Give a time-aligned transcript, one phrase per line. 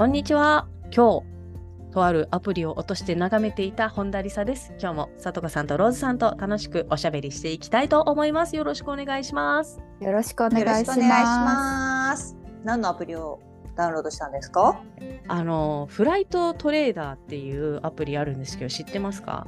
[0.00, 0.66] こんにちは。
[0.84, 4.72] 今日とあるアプリを落として眺めていた本田理沙です。
[4.80, 8.56] 今日もさとかさんとローズさんと楽しくおしゃべりしていきたいと思います。
[8.56, 9.78] よろしくお願いします。
[10.00, 12.34] よろしくお願いします。
[12.64, 13.42] 何のアプリを
[13.76, 14.80] ダウンロードしたんですか？
[15.28, 19.46] あのフライトトレーダーっていうアプリあるんですけど知ってますか？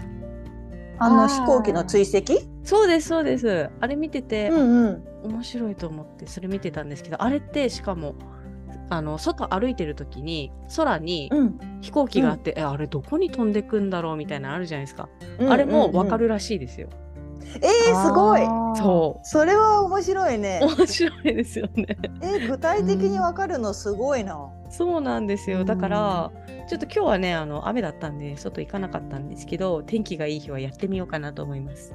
[0.98, 2.42] あの飛行機の追跡？
[2.62, 3.70] そうですそうです。
[3.80, 5.05] あれ見てて、んうん。
[5.25, 8.17] 面白いと思ってそれ見てたんですけどあれってしかも
[8.91, 11.59] あの外歩いてる時に空にうん。
[11.83, 15.09] 飛行機があって、えあれどこに飛んでくんだろうみたいなのあるじゃないですか、
[15.51, 16.89] あれもわかるらしいですよ、
[17.56, 18.42] えー、すごい。
[18.77, 20.61] そそれは面白いうね。
[20.62, 21.98] 面白いですよね。
[22.23, 24.48] えー具体的にわかるのすごいな。
[24.70, 25.64] そうなんですよ。
[25.64, 26.31] だから
[26.69, 31.92] ちょっと今日はねあの雨だったんで外行かなかったんですけど天気がいい日はやってみようかなと思います。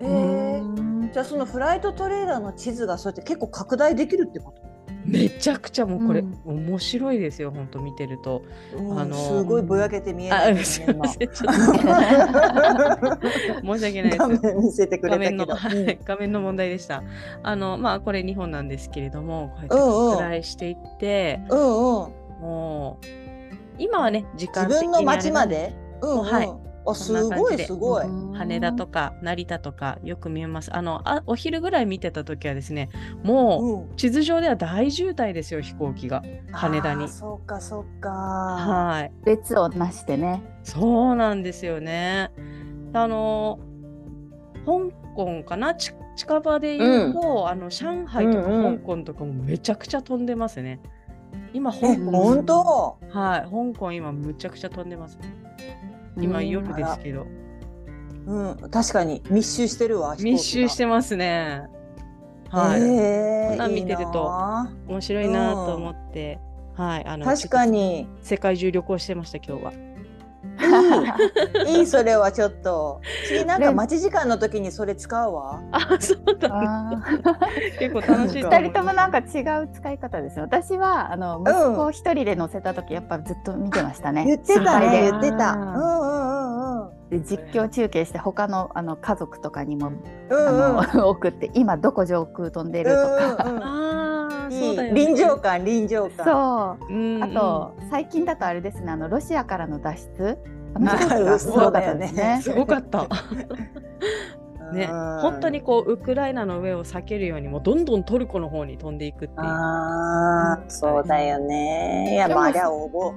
[0.00, 4.62] えー、じゃあそのフライトトレーダーの地図がそうやって結構拡大できるってこと？
[5.08, 6.68] めちゃくちゃもうこれ、うん。
[6.68, 8.42] 面白いですよ本当見てると。
[8.76, 8.98] うん。
[8.98, 11.14] あのーすごいぼやけて見えなあいけどね申
[13.78, 14.18] し訳ないです。
[14.18, 15.84] 画面見せてくれ画面の、たけど。
[15.84, 17.02] はい画面の問題でした。
[17.42, 21.66] あの、まあ、これ日本なんですけれども、こうやって拡大していって、うんうん。
[22.40, 23.06] もう、
[23.78, 25.74] 今はね、時間自分の町まで？
[26.02, 26.24] うんうん。
[26.24, 28.06] はいあ、すごいすごい。
[28.34, 30.74] 羽田とか成田とかよく見えます。
[30.74, 32.88] あのあ、お昼ぐらい見てた時はですね、
[33.22, 33.96] もう、うん。
[33.96, 36.22] 地図上では大渋滞ですよ、飛行機が。
[36.52, 38.10] 羽田にそうかそうか。
[38.10, 39.12] はい。
[39.24, 42.30] 列をなしてねそうなんですよね。
[42.92, 43.58] あの、
[44.64, 45.74] 香港かな？
[45.74, 50.80] ち近場で言うと、あの上海とかうんうん香港とかもめちゃくちゃ飛んでますね。
[51.52, 52.98] 今、香え、港、本当？
[53.10, 55.18] はい、香港今むちゃくちゃ飛んでます。
[56.20, 57.26] 今うん夜ですけど、
[58.26, 60.16] うん、確かに密集してるわ。
[60.18, 61.62] 密集してますね。
[62.50, 64.30] はい、えー見てると
[64.86, 66.38] 面白いなと思って、
[66.74, 68.06] はい、あの確かに。
[68.22, 69.87] 世界中旅行してました今日は。
[71.66, 73.00] いい、いいそれはちょっと。
[73.26, 75.60] 次なんか待ち時間の時にそれ使うわ。
[75.72, 77.02] あ、そうだ、あ
[77.78, 78.42] 結構楽しい。
[78.42, 85.52] 二人ともなんか違う使い方ですね私はあの息子を一人で乗せた時やっぱずっと見てましたね言ってたね、言ってた。
[85.52, 87.08] うんうんうんうん。
[87.10, 90.80] で実況中継して他のあの家族とかにも、うんうん。
[90.80, 94.07] あの 送って今どこ上空飛んでるとか、うんうん
[94.50, 94.94] いい。
[94.94, 96.26] 臨場感臨場感。
[96.26, 100.38] そううんうんあと、最近だとあれですねあのロシアからの脱出
[101.38, 102.40] すごかった ね。
[102.42, 103.06] すごかった。
[104.72, 109.40] ね、うん本当にこうウクライナの上を避けるようにもうどんどんトルコの方に飛んでいくっていう。
[109.40, 112.12] ああ、そうだよね。
[112.12, 113.14] いや、でもまあ、あれは応募。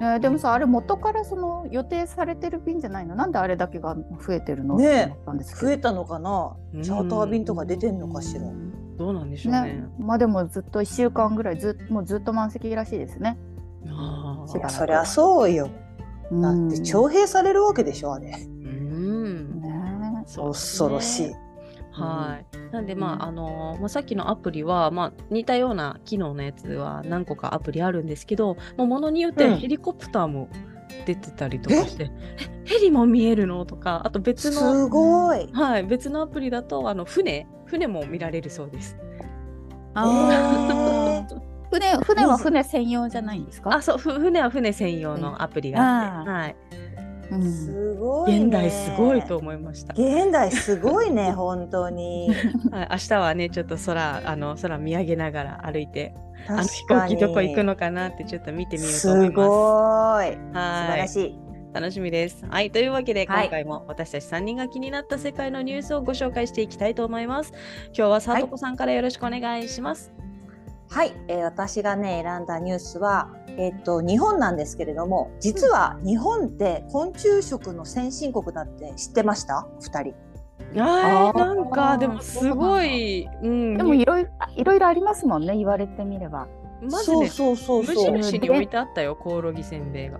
[0.00, 0.12] うん。
[0.14, 3.14] ねでもさあれ元からその予定されてる便じゃないの？
[3.14, 6.56] なんであれだけが増えてるの、ねって思ったんですけど増えたのかな？
[6.82, 8.40] チャーター便とか出てんのかしら。
[8.96, 9.62] どうなんでしょうね。
[9.62, 13.38] ねまあでもずっと1週間ぐらいずもうずっと満席らしいですね。
[13.88, 15.68] あーいや、そりゃそうよ。
[16.32, 18.30] だうんって徴兵されるわけでしょ、あれ。
[18.30, 19.60] うん。
[19.60, 21.32] ねそう恐ろしい。
[21.92, 22.72] はい。
[22.72, 30.48] なんでまああのまあさっきのアプリはまあ似たような機能のやつは何個かアプリあるんですけど、もうものによってうんヘリコプターも
[31.06, 33.64] 出てたりとかして、えヘリも見えるの？
[33.64, 35.48] とか、あと別のすごい。
[35.52, 38.96] はい別のアプリだとあの船船も見られるそうです。
[39.94, 41.24] あ
[41.70, 43.74] 船船は船専用じゃないんですか？
[43.74, 46.56] あそうふ船は船専用のアプリがあって、うんはい。
[47.28, 48.44] うんすごいね。
[48.44, 49.36] 現代すごいと。
[49.36, 49.94] 思いました。
[49.94, 52.30] 現代すごいね、 本当に。
[52.70, 56.14] はい、明日はねちょっと空あの空見上げながら歩いて
[56.48, 57.08] あの飛行。
[57.08, 59.48] 機どこ行くのかなってちょっと見てみようと思いすます。
[59.48, 60.34] ごい。
[60.34, 61.38] 素晴はいらしい。
[61.78, 62.42] 楽しみです。
[62.48, 67.52] はいというわけではい今回も私たち3人が気になった世界のニュースをご紹介していきたいと思います。
[67.88, 70.10] 今日はさとこさんからよろしくお願いします。
[70.88, 73.28] はい、えー私がね選んだニュースは、
[73.58, 79.68] えっと日本なんですけれども、実は日本って昆虫食の先進国だって知ってました？
[79.80, 79.98] 二人。
[80.00, 80.14] はい
[80.78, 86.48] あーなんかでもすごい、うん、でもいろいろいろいろありますもんね言われてみれば。
[86.82, 88.16] まずねそうそうそう無そう。
[88.18, 90.18] 印に置いてあったよコオロギせんべいが。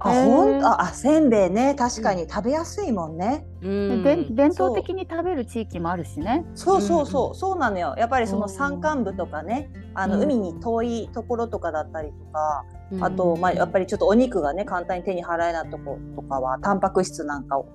[0.00, 3.46] あ、へーほんと、あ、せんべいね、確かに食べやすいもんね。
[3.62, 4.02] うん。
[4.02, 6.44] で伝統的に食べる地域もあるしね。
[6.54, 7.94] そうそうそう、そうなのよ。
[7.98, 10.22] やっぱりそのうん山間部とかね、あのうん。
[10.22, 13.04] 海に遠いところとかだったりとか、うん。
[13.04, 17.66] あと、まあ、やっぱりちょっとお肉がね、簡単に手に入えないとことかは、タンパク質なんかを。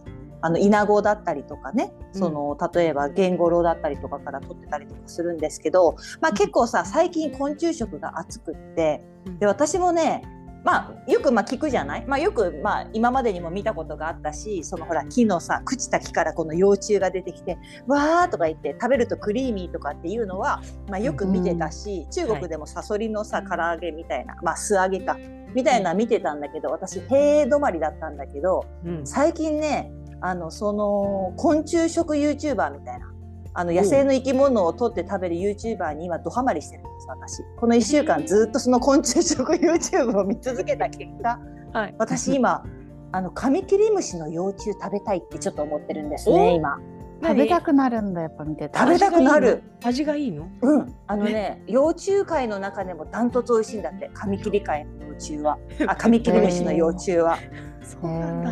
[0.45, 9.01] あのイナゴだったりとかね、その例えばゲンゴロウだったりとかから取ってたりとかするんですけど、まあ、結構さ最近昆虫食が熱くって
[9.39, 10.21] で私もね
[10.63, 17.57] まあよくまあ聞くじゃない、まあ、よくまあ今までにも見たことがあったしそのほら木のさ朽ちた木からこの幼虫が出てきて
[17.87, 25.17] わーとか言って食べるとクリーミーとかっていうのは、まあ、よく見てたし、中国でもサソリのさ唐揚げみたいな、まあ、素揚げか
[25.53, 29.05] みたいなの見てたんだけど私へー止まりだったんだけどうん。
[29.05, 33.13] 最近ねあのその昆虫食 YouTuber みたいな
[33.53, 36.83] あの野生の生き物を取って食べる YouTuber に今ドハマりしてる。
[36.83, 37.43] んです私。
[37.57, 41.39] この1週間ずっとその昆虫食 YouTube を見続けた結果
[41.73, 41.95] はい。
[41.97, 42.63] 私今
[43.11, 46.79] あのカミキリムシの幼虫食べたいってちょっと思ってるんですおね今。
[47.21, 48.67] 食べたくなるんだやっぱ見て。
[48.67, 48.77] て。
[48.77, 49.63] 食べたくなる。
[49.83, 50.49] 味がいいの？
[50.61, 50.95] うん。
[51.07, 55.57] あのね幼虫界の中でもダントツ美味しいんだってカミキリ界の幼虫は。
[55.87, 57.37] あ カミキリムシの幼虫は。
[57.81, 58.51] そうなんだ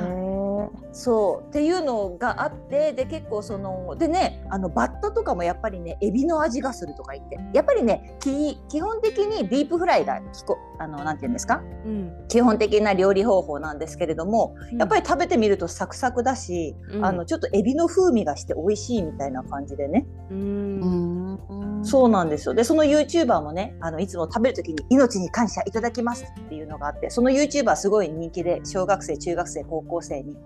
[0.94, 7.38] そうっていうのがあってで結構そのでねあのバッタとかもやっぱりねエビの味がするとか言って。
[7.54, 11.62] やっぱりねき基本的にディープフライがきこあのなんて言うんですか？
[11.86, 12.28] うん。
[12.30, 21.34] 基本的な料理方法なんですけれどもやっぱりり食べてみるとサクサクだし、あのちょっとエビの風味がして美味しいみたいな感じでね、ううん。
[21.82, 22.54] んそうなんですよ。
[22.54, 30.38] でその YouTuber もねあのいつも食べる時に「命に感謝いただきます」っていうのがあってその YouTuber すごい人気で小学生中学生高校生に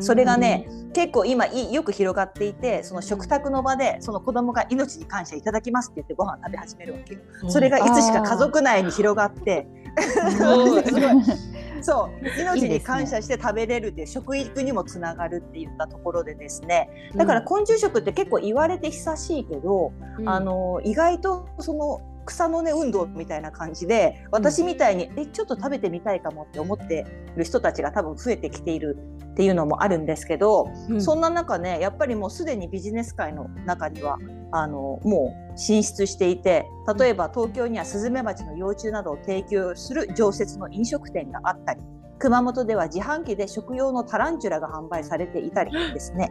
[0.00, 7.20] それがね、結構今いよく広がっていてその食卓の場でその子供が命に感謝いただきますって言ってご飯食べ始めるわけよ。
[7.48, 9.66] それがいつしか家族内に広がって。
[11.82, 12.40] そう。
[12.40, 16.88] 命に感謝して食べれるっていう食育にもつながるって言ったところでですね。
[17.16, 20.28] だから昆虫食って結構言われて久しいけど、うん。
[20.28, 28.96] あの意外とその草の根運動みたいな感じで私みたいに、えちょっと食べてみたいかもって思ってる人たちが多分増えてきている
[29.32, 34.18] っていうのもあるんですけど、うんそんな中ねやっぱりもうすでにビジネス界の中には
[34.50, 36.66] あのもう進出していて
[36.98, 41.80] 例えば東京にはスズメバチの幼虫などを提供する常設の飲食店があったり
[42.18, 46.30] 熊本では自販機で食用のタランチュラが販売されていたりですね。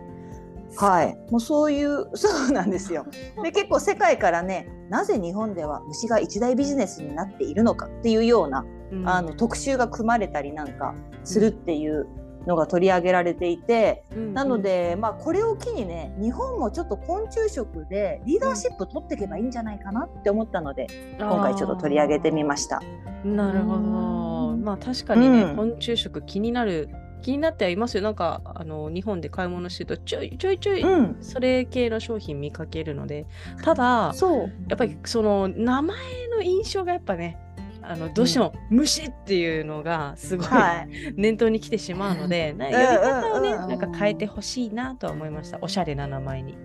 [0.77, 3.05] はい、もうそういうそうなんですよ。
[3.43, 9.07] で結構世界からねなぜ日本では虫が一大ビジネスになっているのかっていうような、うん。
[9.07, 12.07] あの特集が組まれたりなんかするっていう
[12.47, 14.33] のが取り上げられていて、うん。
[14.33, 20.87] なので、まあ、これを機にね日本もちょっと昆虫食でリーダーシップ取っていけばいいんじゃないかなって思ったので、
[21.19, 22.81] 今回ちょっと取り上げてみました。
[23.23, 23.79] なるほど。
[23.79, 24.63] うん。
[24.63, 25.55] まあ確かにね、うん。
[25.55, 26.89] 昆虫食気になる
[27.21, 28.03] 気になってはいますよ。
[28.03, 33.25] なんかあの日本で買い物してるとちょいちょいちょい、うん、それ系の商品見かけるので、
[33.63, 35.97] ただそうやっぱりその名前
[36.35, 37.37] の印象がやっぱね。
[37.83, 45.57] あのどうしても虫っていうのがすごいはい、念頭に来てしまうので、 なん呼び方をね、うんなんか変えてほしいなとは思いました。
[45.61, 46.55] おしゃれな名前に。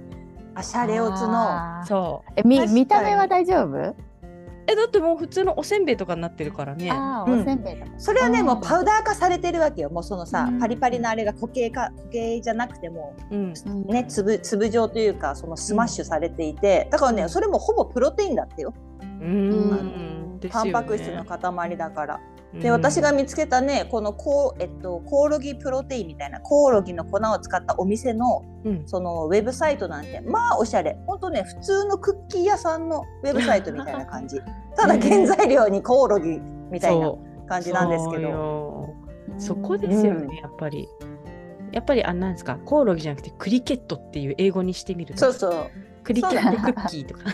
[0.54, 2.32] あシャレオツのそう。
[2.36, 3.96] えみ見た目は大丈夫？
[4.68, 6.90] え、だってもう普通のおせんべいとかになってるからね。
[6.90, 7.86] ああうんおせんべいだ。
[7.98, 13.54] それはねもうパウダー化されてるわけよもうそのさ、うんパリパリのあれが固形か固形じゃなくてもうん。
[13.66, 20.40] うんね粒粒状というかそのスマッシュされていて、だからねそれもほぼプロテインだってようーん。
[20.40, 22.20] ですよねタンパク質の塊だから。
[22.60, 22.74] でうん。
[22.74, 28.82] 私が見つけたねこのコ,、えっと、コオロギプロテインみたいなコオロギの粉を使ったお店のうん。
[28.86, 30.96] そのウェブサイトなんてまあおしゃれ。
[31.06, 34.40] ほんとね普通のクッキー屋さんのウェブサイトみたいな感じ。
[34.76, 37.12] ただ原材料にコオロギみたいな
[37.48, 38.22] 感じなんですけど。
[38.22, 38.94] よ。
[39.38, 40.34] そこですよね、うん。
[40.36, 40.88] やっぱり。
[41.72, 45.70] やっぱりあなんですかコオロギじゃなくてクリケットっていう英語にしてみるとそうそう、
[46.04, 47.24] クリケットクッキーとか。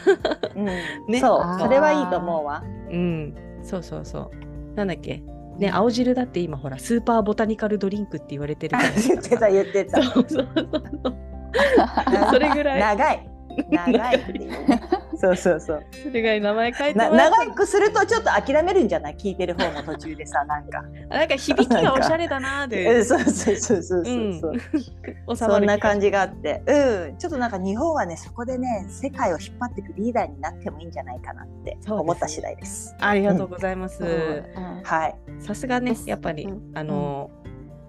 [0.56, 0.60] う。
[0.60, 0.64] ん。
[1.08, 1.20] ね。
[1.20, 1.60] そう。
[1.60, 2.62] それはいいと思うわ。
[2.90, 3.34] うん。
[3.62, 4.30] そうそうそう
[4.74, 5.22] なんだっけ？
[5.58, 10.02] ね青汁だって今ほらスーパーボタニカルドリンクって言われてるじゃないです 言かってた言ってた。
[10.02, 10.70] そうそうそう
[11.04, 11.14] そう。
[12.32, 12.80] それぐらい。
[12.80, 13.28] 長い。
[13.70, 14.80] 長いっていうね
[15.22, 15.84] そうそうそう。
[16.02, 20.82] それぐらい名前変えて長くするとちょっと諦めるんじゃない聞いてる方も途中でさなんか。
[21.08, 22.98] なんか響きがおしゃれだなで。
[22.98, 26.62] んそうそうそうそうそうそう、収まるそんな感じじがあって。
[26.66, 27.16] うん。
[27.18, 32.94] ちょっとなんか日本はねそこでね世界を引っ張っていくリーダーになってもいいんじゃないかなって思った次第です。
[33.00, 34.82] ありがとうございます、うん。
[34.82, 35.16] はい。
[35.38, 36.10] さすがねです。
[36.10, 36.72] やっぱり、うん。
[36.74, 37.30] あの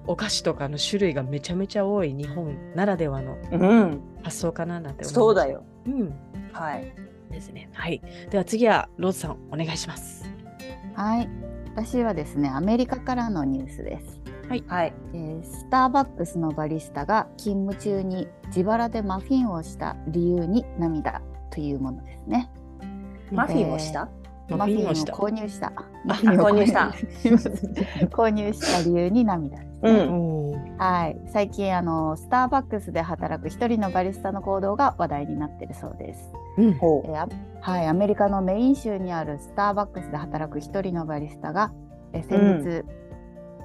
[0.06, 4.02] お菓子とかの種類がめちゃめちゃ多い日本ならではのうん。
[4.22, 5.64] 発想かななんて思いましたそうだよ。
[5.88, 6.14] うん。
[6.52, 6.94] はい
[7.34, 10.32] ですねはいでは次はローズさんお願いします
[10.96, 11.30] はい。
[11.76, 14.22] 私はですねアメリカからのニュースです。
[14.48, 14.64] はい。
[14.68, 14.94] はい。
[15.14, 22.52] えースターバックスのバリスタが勤務中に自腹でマフィンをした理由に涙というものですね。
[23.32, 24.08] マフィンをした？
[24.50, 25.14] マフィンををした？
[25.14, 25.74] 購入した。
[25.76, 26.94] あ購入した。
[28.10, 30.04] 購入した理由に涙ですうね。
[30.06, 30.78] ん。
[30.78, 36.32] はい、最近あのスターバックスで働く一人のバリスタの行動が話題になっているそうです。
[36.58, 36.74] うん。
[36.74, 37.12] ほえ
[37.62, 41.72] はい、アメリカのメイン州にあるスターバックスで働く一人のバリスタが、
[42.12, 42.86] えー先日、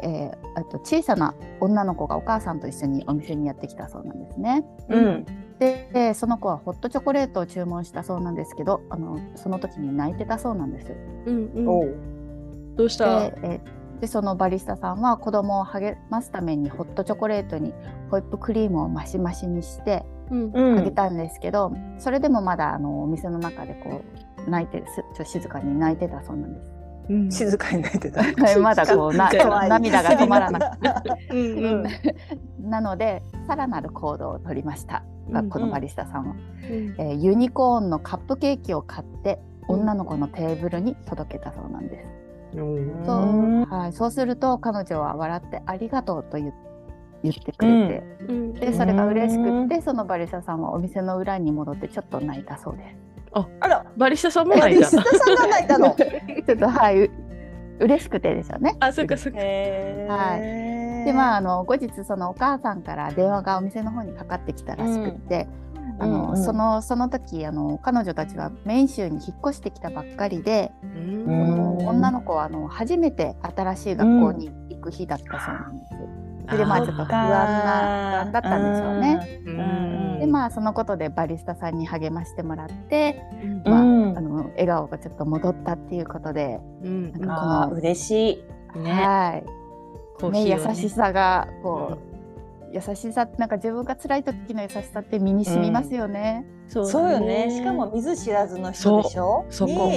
[0.02, 4.64] えーあと小さな女の子がお母さんと一緒にお店にやってきたそうなんですね。
[4.88, 4.96] う。
[4.96, 5.26] うん。
[5.58, 10.92] ででその子はホットチョコレートを注文したそうなんですけどあのその時に泣いてたそうなんです。
[11.26, 12.76] うんうん。
[12.76, 13.30] どうした？
[13.30, 13.60] でえ
[14.00, 17.74] でそのバリスタさんは子供を励ますためにホットチョコレートに
[18.12, 24.02] ホイップクリームをマシマシにしてうんうんあげたんですけど、それでもまだあのお店の中でこ
[24.46, 26.78] う泣いてすちょっと静かに泣いてたそうなんです。
[27.08, 27.30] うん。
[27.30, 28.22] 静かに泣いてた。
[28.60, 29.30] まだこうな
[29.68, 30.76] 涙が止まらなく。
[30.78, 31.18] て。
[31.30, 31.82] うん
[32.60, 32.70] うん。
[32.70, 36.34] なのでさらなる行動を取りました、うんこのバリスタさんは、
[36.70, 36.94] うん。
[36.98, 42.58] えーユニコーンのカップケーキを買ってうん女の子のテーブルに届けたそうなんです。
[42.58, 43.04] うん。
[43.04, 43.16] そう。
[43.16, 46.52] うんはい、そうすると彼女は笑ってありがとうと言
[47.22, 52.96] 言ってくれて、うんでそれが嬉しくってそのバリスタさんはお店の裏に戻ってちょっと泣いたそうで
[53.60, 53.84] あら。
[53.96, 54.96] バリスタさんもえ泣いたリス。
[54.96, 55.96] タさんが泣いたの？
[55.96, 56.04] す。
[56.46, 57.10] ちょっとはいう
[57.80, 58.76] 嬉しくてですよね。
[58.80, 59.38] あ、そっかそっか。
[59.40, 65.46] へはいでまああの後日そのお母さんから電話がお店の方にかかってきたらしくって、
[65.98, 75.94] あのうんうんそのその時あの彼女たちはメイン州に引っ越してきたばっかりで、うんこの女の子はあの初めて新しい学校に行く日だったそうなんです。
[76.56, 79.42] でまあちょっと不安な不安だったんでしょうね。
[79.46, 83.62] うんでまあそのことでバリスタさんに励ましてもらって、うん。
[83.64, 84.18] まあうん。
[84.18, 87.12] あの笑顔がちょっと戻ったっていうことで、うん。
[87.12, 88.78] なんかああ、嬉しい。
[88.78, 88.92] ね。
[88.92, 89.52] はい、ね
[90.18, 92.07] コーヒーを優しさがこう、
[92.72, 96.46] 優しさなんか自分が辛い時の優しさって身に染みますよね。
[96.66, 97.50] そそうよね。
[97.50, 99.46] しかも見ず知らずの人でしょ？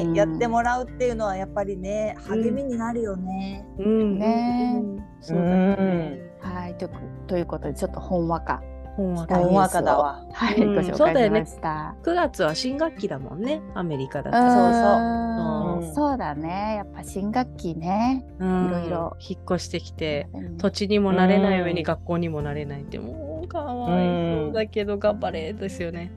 [0.04, 3.66] にやってもらうっていうのはやっぱりね、励みになるよね。
[3.78, 6.22] うんねうんそうだね。
[6.40, 6.90] はいと
[7.28, 8.62] ということでちょっとほんわか
[8.96, 11.42] ほんわかしたニュースをほんわかだわはい、うんご紹そうだよね。
[11.42, 11.96] 介しました。
[12.04, 14.38] 9月は新学期だもんね、アメリカだと。
[14.38, 16.18] うんそうそう。
[16.18, 16.76] だね。
[16.78, 18.26] やっぱ新学期ね。
[18.40, 18.68] うん。
[18.68, 19.18] いろいろ。
[19.20, 20.58] 引っ越してきて、うん。
[20.58, 21.86] 土地にもなれない上にうん。
[21.86, 26.12] 学校にもなれないって、もうかわいそうだけど頑張れですよね。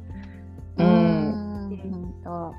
[0.78, 0.90] うんう
[1.74, 2.54] んほんと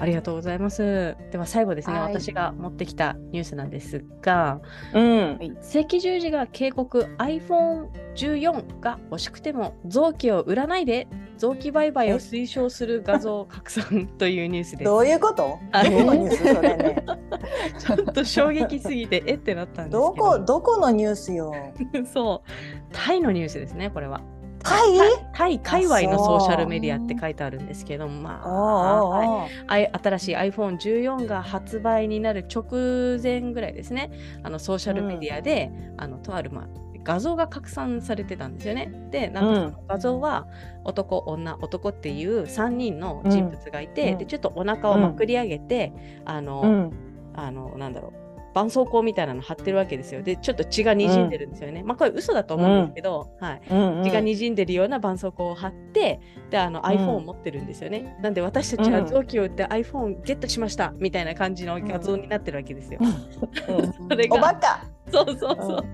[0.00, 1.16] ありがとうございます。
[1.30, 4.60] では最後ですね、はい私が持ってきたニュースなんですが、
[4.92, 5.38] うん。
[5.62, 11.08] 赤十字が警告 iPhone14 が欲しくても臓器を売らないで
[11.38, 14.84] 臓器売買を推奨する画像拡散というニュースです。
[14.84, 15.58] どういうこと？
[15.72, 17.04] あどこのニュースそれね？
[17.78, 20.00] ちょっと衝撃すぎて えってなったんですけど。
[20.00, 21.52] どこどこのニュースよ？
[22.12, 22.50] そう。
[22.92, 24.20] タイのニュースですね、これは。
[24.64, 25.58] タイ？
[25.60, 34.10] 界隈のソーシャルメディアって書いてあるんですけど、まあ、はい新しい iPhone14 が発売になる直前ぐらいですね、
[34.42, 36.68] あのソーシャルメディアで、あのとある、まあ、
[37.04, 38.90] 画像が拡散されてたんですよね。
[39.10, 40.48] で、なんか画像は
[40.84, 45.92] 男、女、男っていう3人の人物がいて、うんでちょっとお腹をまくり上げて、
[46.24, 46.90] あの、
[47.34, 48.23] あのなんだろう
[48.54, 50.22] 絆創膏みたいなの貼ってるわけですよ。
[50.22, 51.82] で、ちょっと血が滲んでるんですよね。
[51.82, 53.62] まあこれ嘘だと思うんですけど、はい。
[53.68, 56.20] うんうん血が滲んでるような絆創膏を貼って、
[56.50, 58.16] で、あの iPhone を持ってるんですよね。
[58.22, 63.00] なんで私たちは臓器を売って iPhone ゲットしましたみたいな感じの画像になってるわけですよ。
[63.00, 64.84] うん それおバが、カ。
[65.10, 65.84] そうそうそう。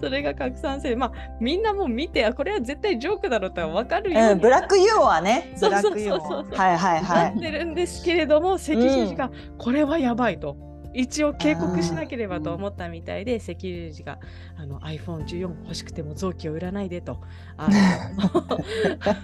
[0.00, 5.52] それが拡散され、まあみんなもう見て、あこれは絶対ジョークだろうとは分かるように、うん、ブラックユーモアね。
[5.56, 6.62] そうそうブラックユーモそうそうア。
[6.62, 7.14] はいはいは。
[7.14, 10.67] ないってるんですけれども、赤十字がこれはやばいと。
[10.94, 14.18] 一応警告しなければと思ったみたいで赤十字が
[14.56, 17.20] あの iPhone14 欲しくても臓器を売らないでと
[17.56, 18.58] あの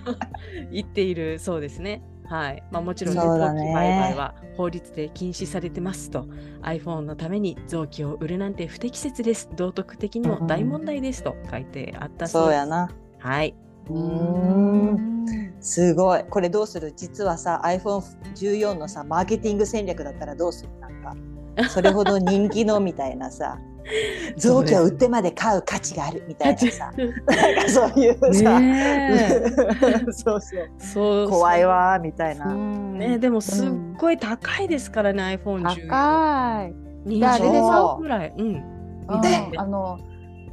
[0.70, 2.02] 言っているそうですね。
[2.26, 3.38] はいまあ、もちろん、ね、臓器
[3.74, 6.26] 売買は法律で禁止されてますと
[6.62, 12.48] iPhone のために臓器を売るなんて不適切です道徳的にも大問題ですと書いてあったそうです。
[12.48, 12.90] そうやな。
[13.18, 13.54] はい、
[13.90, 15.24] うーん。
[15.60, 16.24] すごい。
[16.24, 16.92] これどうする？
[16.96, 20.70] 実はさ、iPhone14 のさマーケティング戦略だったらどうする？
[20.80, 21.14] なんか
[21.68, 23.58] それほど人気のみたいなさ。
[24.36, 29.42] 臓器を売ってまで買う価値があるみたいなさ、なんかそういうさ、ね
[30.10, 30.40] そう
[30.78, 32.46] そう、怖いわーみたいな。
[32.54, 35.88] ね、でもすっごい高いですからね、iPhone14。
[35.88, 36.74] 高い。
[37.06, 38.34] 20であれぐらい。
[38.36, 38.46] うん。
[38.46, 39.98] うんであの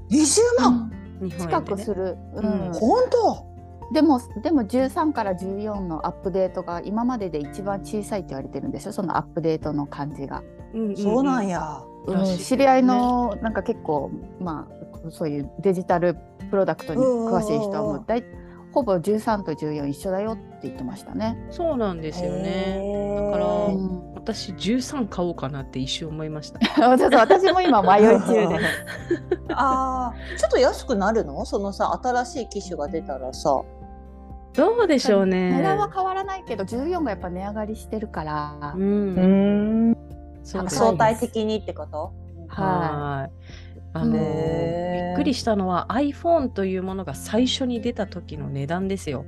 [0.10, 0.92] 20万、
[1.30, 2.18] 近くする。
[2.34, 3.51] ううんん本当？
[3.94, 8.92] でもでも13から14のアップデートが今までで一番小さいって言われてるんでしょ？
[8.94, 10.42] そのアップデートの感じが。
[10.74, 11.84] うんそうなんや。
[12.08, 14.68] うん知り合いのなんか結構ま
[15.06, 16.16] あそういうデジタル
[16.50, 18.24] プロダクトに詳しい人はもうだい
[18.72, 21.38] ほぼ13と14一緒だよって言ってましたね。
[21.52, 22.80] そうなんですよね。
[23.26, 26.60] だからううんん、私13買おうかなって一瞬思いました。
[26.88, 28.64] 私も今迷い中です。
[29.54, 31.44] ああ、ちょっと安くなるの？
[31.46, 33.62] そのさ新しい機種が出たらさ。
[34.54, 35.52] どうでしょうね。
[35.52, 39.96] 値段は変わらないけど14がやっぱ値上がりしてるから、うん、
[40.44, 42.14] 相対的にってこと？
[42.48, 43.32] はい。
[43.94, 49.26] あのびっくりしたのは iPhone というものが最初に出た時の値段ですよ。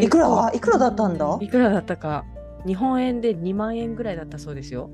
[0.00, 1.38] いくらいくらだったんだ？
[1.40, 2.24] いくらだったか
[2.66, 4.90] 日本円で2万円ぐらいだったそうですよ。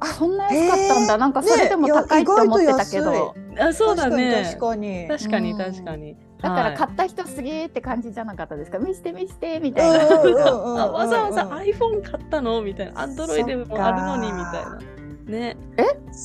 [0.00, 4.44] あそんな安かったんだ、なんかそれでも高いって思ってたけど、ねあそうだね。
[4.44, 6.16] 確かに確確かにうん確かに。
[6.44, 8.78] だからはい買った人すげーって感じじゃなかったですか？
[8.78, 10.16] 見して見してみたいな。
[10.16, 12.62] わざわざうん iPhone 買ったの？
[12.62, 13.06] みたいな。
[13.06, 14.78] Android でもあるのにみたいな。
[15.26, 15.56] ね。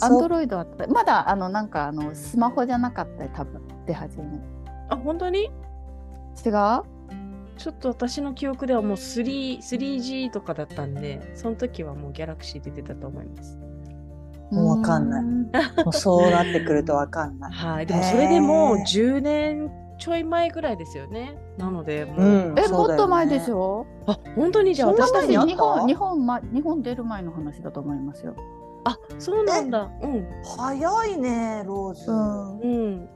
[0.02, 4.26] アンドロイドあったまだあのなんかあのスマホじゃなかったよ多分出始め
[4.90, 5.46] あ本当に？
[6.46, 6.84] 違う？
[7.58, 13.58] ちょっと私の記憶ではもう 3- 3G とかだったんで、その時はもう Galaxy 出てたと思います。
[14.52, 15.52] もうわかんないうんも
[15.90, 17.52] うそうなってくるとわかんない。
[17.52, 17.86] はい。
[17.86, 21.38] でもそれでもうへー10年ちょい前ぐらいですよね。
[21.58, 28.36] なので、もう、え、うんそうだよねもっと前でしょあ本当にじゃあ私たち日本日本ま日本出る前の話だと思いますよ。
[28.86, 29.90] あそうなんだ。
[30.02, 30.26] うん。
[30.58, 32.10] 早いねローズ。
[32.10, 33.10] うんうん。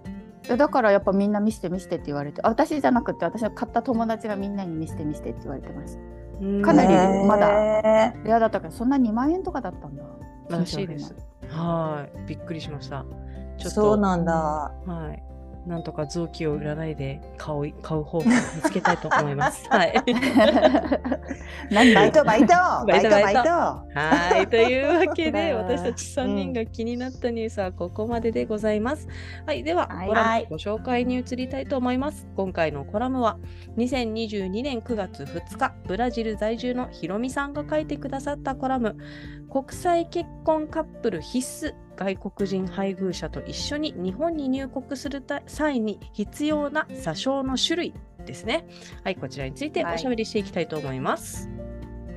[0.44, 6.00] でだからやっぱみんな見して見してって言われてあ私じゃなくて私が買った友達がみんなに見して見してって言われてました。
[6.42, 7.82] うんかなりまだ
[8.24, 10.04] レアだったからそんな2万円とかだったんだ。
[10.50, 11.16] らしいです。
[11.48, 12.28] はい。
[12.28, 13.06] びっくりしました。
[13.58, 14.34] ちょっとそうなんだ。
[14.34, 15.24] はい。
[15.66, 19.66] なんとか臓器を売らないで買う買う方法を見つけたいと思います。
[19.72, 19.94] はい。
[21.72, 23.50] 何バイトバイトバイトバイト。
[23.50, 24.48] はい。
[24.48, 29.08] というわけで、だ私たち3人が気になったニュースはここまででございます。
[29.46, 29.64] はい。
[29.64, 32.28] では、はいコラムのご紹介に移りたいと思います。
[32.36, 33.38] 今回のコラムは、
[33.78, 38.98] 2022年9月2日、ブラジル在住のひろみさんが書いてくださったコラム、
[39.50, 47.94] 国際結婚カップル必須外国人配偶者と一緒に日本に入国するた際に必要な詐称の種類
[48.26, 48.66] ですね。
[49.04, 51.50] はい、こちらについてはいおしゃべりしていきたいと思います。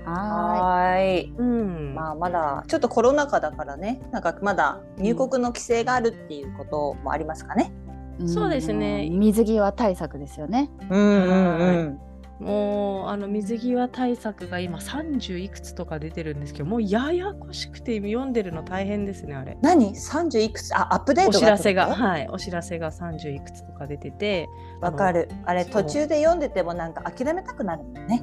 [0.05, 1.33] ははい。
[1.37, 1.95] うん。
[1.95, 7.73] まあまだちょっとコロナ禍だからね、なんかまだ入国の規制があるっていうこともありますかね。
[8.21, 8.25] い。
[8.25, 10.71] んそうですね水際対策ですよね。
[10.89, 12.01] うんうんうん。
[12.39, 19.57] もうあの水際対策が今30いくつとか出てるんですけどもうややこしくて読んでるの大変ですねあれ。
[19.63, 19.97] 何？
[19.97, 20.75] 三十いくつ？
[20.77, 24.49] あアップデーおト知らせがはいお知らせが30いくつとか出てて
[24.83, 25.31] わかる。
[25.47, 28.23] あれ途中で読んでてもなんか諦めたくなるもんね。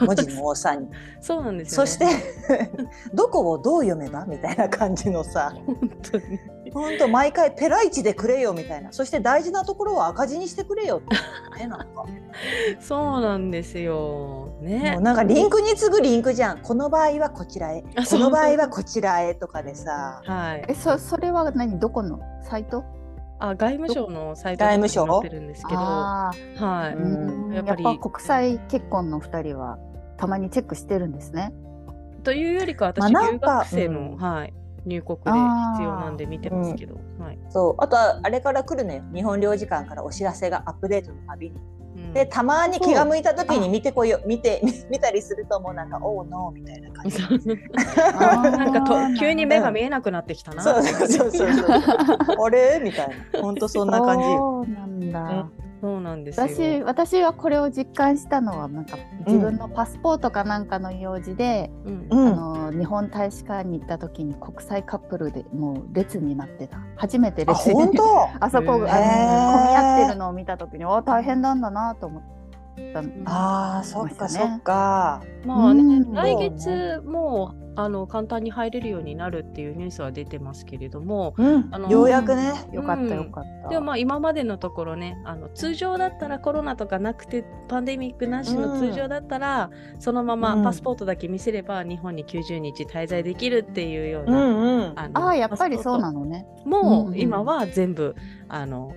[0.00, 0.88] 文字の多さに。
[1.20, 2.10] そうなんですよ、そね。
[2.10, 2.70] して
[3.14, 4.24] どこをどう読めば？
[4.26, 5.52] みたいな感じのさ。
[5.64, 5.76] 本
[6.10, 6.38] 当に
[6.72, 8.92] 本当毎回ペライチでくれよみたいな。
[8.92, 11.16] そして大事なところは赤字にしてくれよって
[11.62, 12.04] ねなんか。
[12.80, 14.48] そうなんですよ。
[14.60, 15.00] ねもう。
[15.02, 16.58] なんかリンクに次ぐリンクじゃん。
[16.58, 17.84] この場合はこちらへ。
[17.96, 20.22] あこの場合はこちらへとかでさ。
[20.24, 20.64] はい。
[20.68, 21.78] えそそれは何？
[21.78, 22.20] どこの？
[22.42, 22.84] サイト？
[23.38, 25.04] あ外務省のサイト外務省？
[25.04, 26.32] になってるんですけど、は
[26.92, 26.96] い。
[26.96, 29.78] うんやっやっぱ国際結婚の二人は
[30.16, 31.52] たまにチェックしてるんですね。
[32.22, 34.54] というよりか私、留まあなんか学生の、うんはい
[34.84, 37.38] 入国で必要なんで見てますけど、はい。
[37.50, 37.74] そう。
[37.78, 39.02] あとはあれから来るのよ。
[39.14, 41.56] 日本領事館からお知らせがアップデートのたびに。
[41.56, 47.18] うんでたまに気が向いた時に見てこいよ見て 見たりするともうなんか「おおの」みたいな感じ。
[47.22, 50.62] なんかと急に目が見えなくなってきたな。
[50.62, 52.46] そうそうそうそうそう。
[52.46, 52.80] あれ？
[52.82, 53.40] みたいな。
[53.40, 54.64] 本当そんな感じよ。
[54.64, 55.48] そうなんだ。
[55.82, 56.46] そうなんですよ。
[56.46, 62.28] 私私はこれを実感したのはなんか自分のパスポートかなんかの用事で、うんうん。
[62.28, 68.28] あの日本大使館に行った時に国際カップルでもう列になってた初めてあ列に本当？
[68.38, 72.22] あそこ、あの混み合ってるのを見た時にお大変なんだなと思っ
[72.92, 75.20] たああそっかそっか。
[75.44, 81.68] まあね、うん来月もうあの簡単に入れるようになるっていうニュースは出てますけれども、うん。
[81.70, 82.52] あのようやくね。
[82.72, 90.64] よかったうんよかった、でもまあ今までのところねあの通常だったらコロナとかなくてパンデミックなしの通常だったら、そのままうん。
[90.64, 94.92] パスポートだけ見せれば日本に90日滞在できるっていうよううな、んうん。
[94.96, 96.46] あのああやっぱりそうのなのね。
[96.64, 97.12] もうんうん。
[97.14, 98.14] う今は全部
[98.48, 98.92] あの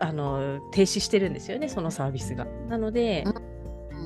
[0.00, 2.46] あの停止してるんですよねそのサービスが。
[2.68, 3.24] なので、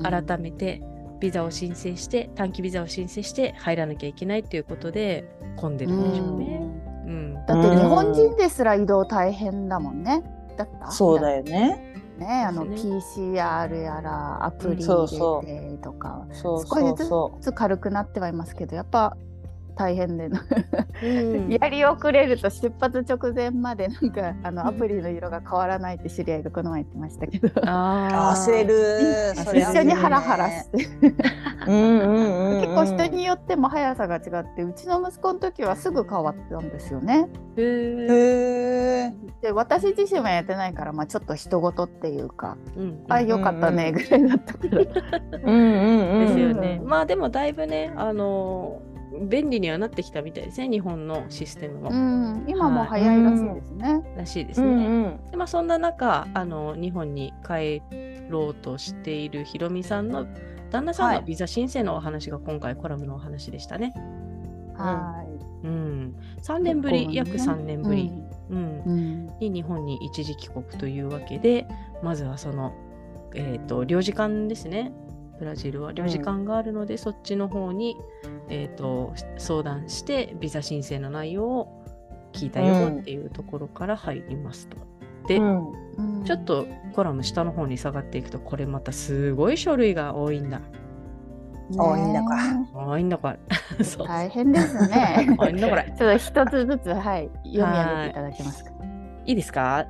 [0.03, 0.81] 改めて
[1.23, 5.23] ビザを申請して短期ビザを申請して入らなきゃいけないっていうことで
[5.55, 6.59] 混んでるんでしょうね。
[7.05, 7.33] うん。
[7.45, 10.21] だって日本人ですら移動大変だもんね。
[10.57, 10.91] だった？
[10.91, 11.95] そうだよね。
[12.17, 16.65] ねあの PCR やらアプリ入れてとか少し
[16.97, 17.43] ずそう。
[17.43, 19.15] そつ軽くなってはいますけどやっぱ
[19.75, 20.29] 大変で、
[21.03, 21.49] うん。
[21.49, 27.47] やり遅れると出発直前までなんかあのアプリの色が変わらないって知り合いがこの前言ってましたけど。
[27.49, 30.87] 焦れは一緒にハラハラして。
[31.67, 37.27] うん結構人によっても速さが違ってうちの息子の時はすぐ変わったんですよね。
[37.57, 44.79] へで私自身はやってないから、まあ、ちょっと人事っていうか、うんあよかったねうんぐらいだったから。
[45.43, 46.27] うんうんうん。
[46.27, 46.81] ですよね。
[46.83, 51.89] まあでもだいぶね、あのー便利にはなってきたみたいですね、日本のシステムも。
[51.89, 54.03] うん、今も早いらしいですね。
[54.17, 54.67] らしいですね。
[54.67, 57.81] うんうんでまあ、そんな中あの、日本に帰
[58.29, 60.25] ろうとしているひろみさんの
[60.71, 63.93] 旦那さんはいのビザ申請のお話が今回コラムのお話でしたね。
[64.75, 65.23] は
[65.63, 65.67] い。
[65.67, 68.11] うん、3年ぶり、約3年ぶり。
[68.49, 71.65] うんに日本に一時帰国というわけで、
[72.03, 72.73] まずはその、
[73.33, 74.91] えー、と領事館ですね。
[75.39, 77.97] ブラジルは領事館があるので、そっちの方に、
[78.49, 81.83] えー、と相談してビザ申請の内容を
[82.33, 84.77] 聞いたよっていうところから入りますと。
[85.27, 86.65] で、うんうんちょっと
[86.95, 90.61] コラム下の方に下がっていくとこれまたすごい書類が多いんだ。
[91.75, 93.39] 多いんだかね多いんだこれ。
[93.83, 95.35] そう大変ですね。
[95.37, 95.83] 多いんだこれ。
[95.97, 98.71] ちょっと一つずつ、はい、読み上げていただけますか。
[99.25, 99.85] いいですか？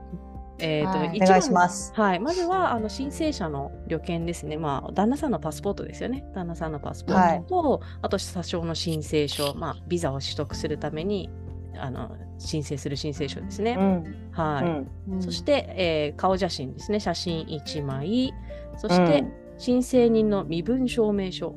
[0.65, 1.91] えーとはいお願いします。
[1.93, 6.25] はい、まずはあの申請者の旅券ですね、まあ、旦那さんのパスポートですよね。
[6.33, 11.29] 旦那さんのパスポートと、あと詐称の申請書、まあ、ビザを取得するために
[11.77, 13.75] あの申請する申請書ですね。
[13.77, 14.29] うん。
[14.31, 14.65] はい。
[14.65, 14.91] うん。
[15.15, 18.33] うんそして、えー顔写真ですね、写真1枚、
[18.77, 19.33] そして、うん。
[19.57, 21.55] 申請人の身分証明書。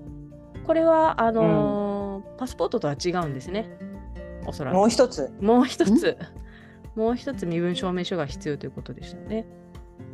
[0.66, 3.70] これはあのーパスポートとは違うんですね、
[4.46, 4.74] おそらく。
[4.74, 5.30] もう一つ。
[5.40, 6.16] もう一つ、
[6.96, 9.46] もう一つ身分証明書が必要ということでしたね。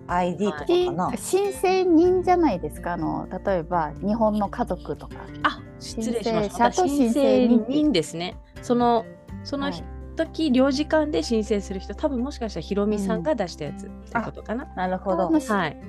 [0.09, 1.17] ID とかかな？
[1.17, 2.95] 申請人じゃないですか？
[2.95, 5.15] あの例えば日本の家族とか
[5.45, 6.73] あ、失礼しました。
[6.73, 8.37] 申請人人ですね。
[8.61, 9.07] その、
[9.45, 14.67] そのはい時、領事館で申請する人、多分もしかしたらひろみさんが出したやつってことかな。
[14.77, 15.81] なるほどはい。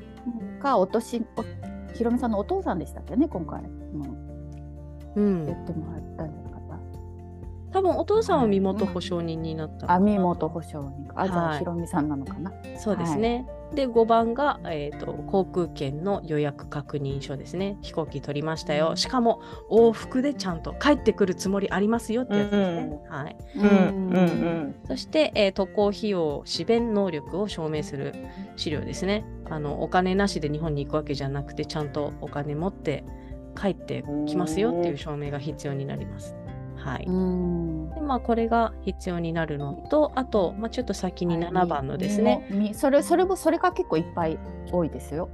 [0.62, 1.43] かお年お
[1.93, 4.15] ひろみさんのお父さんでしたっけね今回も
[5.17, 5.53] うん言。
[5.53, 6.42] ってもらったんじゃ
[7.73, 9.95] 多分お父さんは身元保証人になったのかな。
[9.95, 13.47] 網本保証人かあじゃはいあひろみさんなのかなそうですね。
[13.73, 17.77] で、5番が、えー、と航空券の予約確認書ですね。
[17.81, 18.95] 飛行機取りましたよ。
[18.95, 22.99] しかも往復でちゃんと帰ってくるつもりありますよってやつですね。
[23.09, 28.13] はい、うんうんうんそして、えー渡航費用、支弁能力を証明する
[28.55, 29.81] 資料ですねあの。
[29.81, 33.03] お金なしで日本に行くわけじゃなくて、ちゃんとお金持って
[33.59, 36.36] 帰ってきますよっていう証明が必要になります。
[36.83, 37.05] はい。
[37.07, 37.89] うん。
[37.89, 42.73] でまあ、これが必要になるのと、あと、まあ、ちょっと先に7番のですね。
[42.73, 44.37] それそれもそれが結構いっぱい
[44.71, 45.29] 多いですよ。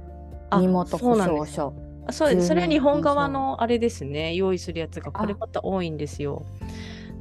[0.50, 1.54] あ身元保そうなんです。
[1.54, 1.74] 証書
[2.06, 2.48] あそうです。
[2.48, 6.44] それは日本側10のあれですね、用意するやつがこれあまた多いんですよ。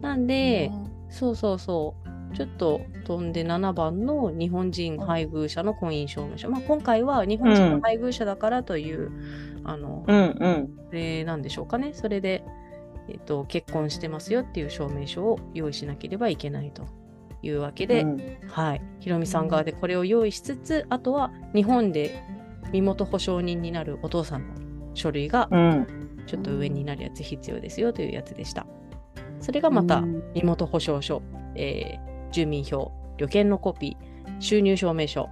[0.01, 0.71] なんで、ね
[1.09, 6.49] そうそうそう、ちょっと飛んで7番の日本人配偶者の婚姻証明書。
[6.49, 9.11] まあ、今回は日本人の配偶者だからという、
[9.63, 10.69] あの、うんうん。
[10.89, 11.93] それなんでしょうかね。
[11.93, 12.43] それで、
[13.10, 16.86] えっと、結婚してますよっていう証明書を用意しなければいけないと
[17.41, 22.24] いうわけで、うんはい、ひろみさん側でこれを用意しつつ、あとは日本で
[22.72, 24.54] 身元保証人になるお父さんの
[24.93, 25.88] 書類がうん
[26.28, 28.67] ちょっと上になるやつ必要ですよというやつでした。
[29.41, 31.22] それがまたうん身元保証書、
[31.56, 35.28] えー住民票、旅券のコピー、収入証明書、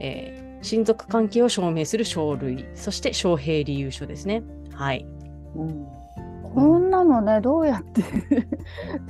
[0.00, 4.42] えー親族関係を証明する書類、そして招聘理由書ですね。
[4.72, 5.06] はい。
[5.54, 5.97] うん
[6.58, 8.02] こんなのねどうやって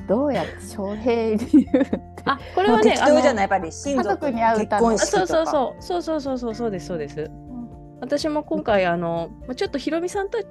[0.09, 2.01] どうやって翔平理由って。
[2.25, 5.83] あこれはねあのじゃないやっぱり親族に会う結婚式そうそうそう。
[5.83, 10.43] そうそうそうそうですそうです、うん、私も今回あのちょっとひろみさんと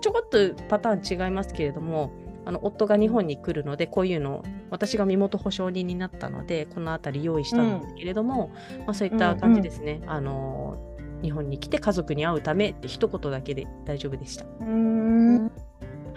[0.00, 2.12] ちょこっとパターン違いますけれども
[2.44, 14.44] あの夫が日本に来るのでこういうの私が身元保証人になったのでこの辺り用意したんですけれども、うん、まあ、そういった感じですね、うんうん、あの日本に来て家族に会うためって一言だけで大丈夫でした。
[14.60, 15.50] うん。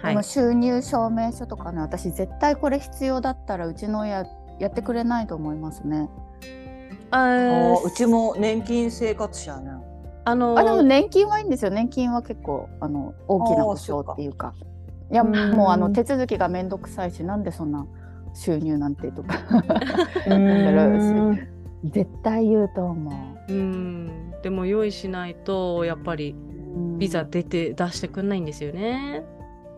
[0.01, 0.13] はい。
[0.13, 4.25] でも、収入証明書とかね私絶対これ必要だったらうちの親
[4.59, 6.09] やってくれないと思いますね。
[7.11, 9.71] あうちも年金生活者ね。
[10.25, 11.71] あのあでも年金はいいんですよ。
[11.71, 14.53] 年金は結構あの大きな保証っていうか。
[15.11, 17.87] いやうんもうあの手続きがめんどくさいしなんでそんな
[18.35, 19.39] 収入なんてとか。
[20.27, 21.39] うん。
[21.85, 23.11] 絶対言うと思
[23.49, 23.53] う。
[23.53, 24.31] ん。
[24.43, 26.35] でも用意しないとやっぱり
[26.97, 29.23] ビザ出て出してくんないんですよね。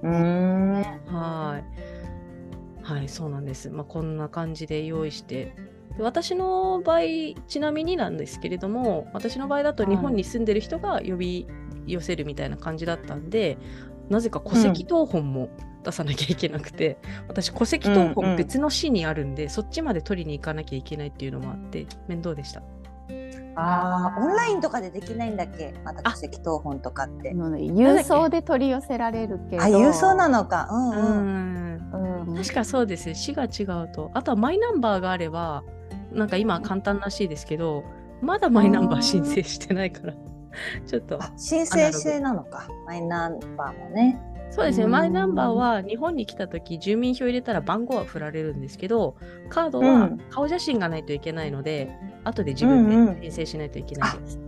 [0.04, 2.84] うんはい。
[2.84, 3.70] はい、そうなんです。
[3.70, 5.56] まあ、こんな感じで用意して。
[5.98, 7.00] で私の場合
[7.48, 11.48] ちなみになんですけれども私の場合だと日本に住んでる人が呼び
[11.86, 13.58] 寄せるみたいな感じだったんで
[14.10, 15.50] なぜか戸籍謄本も
[15.84, 22.62] 出さなきゃいけなくて、私戸籍謄うんうん本別の市にあるんで、そっちまで取りに行かなきゃいけないっていうのもあって面倒でした。
[23.56, 25.74] ああ、オンラインとかでできないんだっけ？
[25.84, 27.34] また戸籍謄本とかって。
[27.34, 30.68] 郵送で取り寄せられるけどあ、郵送なのか。
[30.72, 32.22] うんううん。
[32.24, 32.28] ん。
[32.28, 33.14] うん、確かそうです。
[33.14, 34.12] 市が違うと。
[34.14, 35.64] あとはマイナンバーがあれば
[36.14, 37.84] なんか今は簡単らしいですけど
[38.22, 40.14] まだマイナンバー申請してないから。
[40.86, 41.22] ちょっと。
[41.22, 42.68] あ、申請制なのか。
[42.86, 44.22] マイナンバーもね。
[44.52, 49.16] そうですね、うんマイナンバーは日本に来た時住民票入れたら番号は振られるんですけど
[49.50, 51.90] カードはうん顔写真がないといけないので、
[52.26, 54.40] 後で自分うんうんで申請しないといけないです。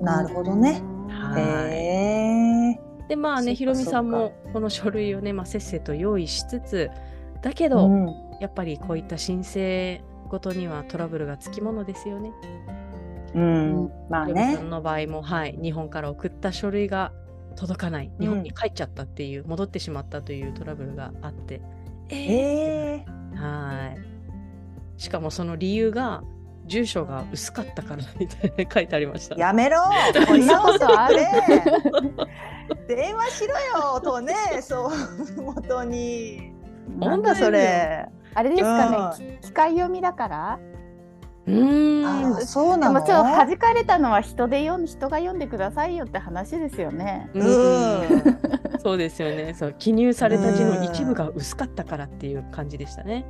[0.00, 0.82] なるほどね。
[1.08, 3.08] はい。
[3.08, 6.90] でまあねひろみさんそもこの書類をね、まあ、せっせと用意しつつ
[7.42, 12.32] だけど、うんやっぱりこういった申請ごとにはトラブルがつきものですよね。
[13.34, 13.90] うん。
[14.10, 14.62] まあねひろみさ。
[14.62, 17.12] んの場合も、はい、日本から送った書類が
[17.54, 21.60] 届かない日本に帰っちゃったっていう、戻ってしまったというトラブルがあって。
[22.10, 22.24] えーへ
[22.96, 23.04] え。
[23.36, 25.00] はい。
[25.00, 26.22] しかもその理由が
[26.66, 29.36] 住所が薄かったからみたいな書いてありました。
[29.36, 29.78] やめろ。
[30.26, 31.16] そんなことある
[32.88, 33.54] 電話しろ
[33.94, 34.90] よとね、そ
[35.38, 36.52] う元に。
[36.98, 38.06] なんだそれ。
[38.34, 40.58] あれですかね、き機械読みだから？
[41.46, 42.36] うーん。
[42.36, 42.94] あ、そうなの？
[42.94, 47.30] でもちょっと弾かれたのは人で読ん人が読んでくださいよって話ですよね。
[47.34, 47.50] ううんん。
[48.80, 49.54] そうですよね。
[49.54, 53.24] そう記入された字の一部が薄かったからっていう感じでしたね。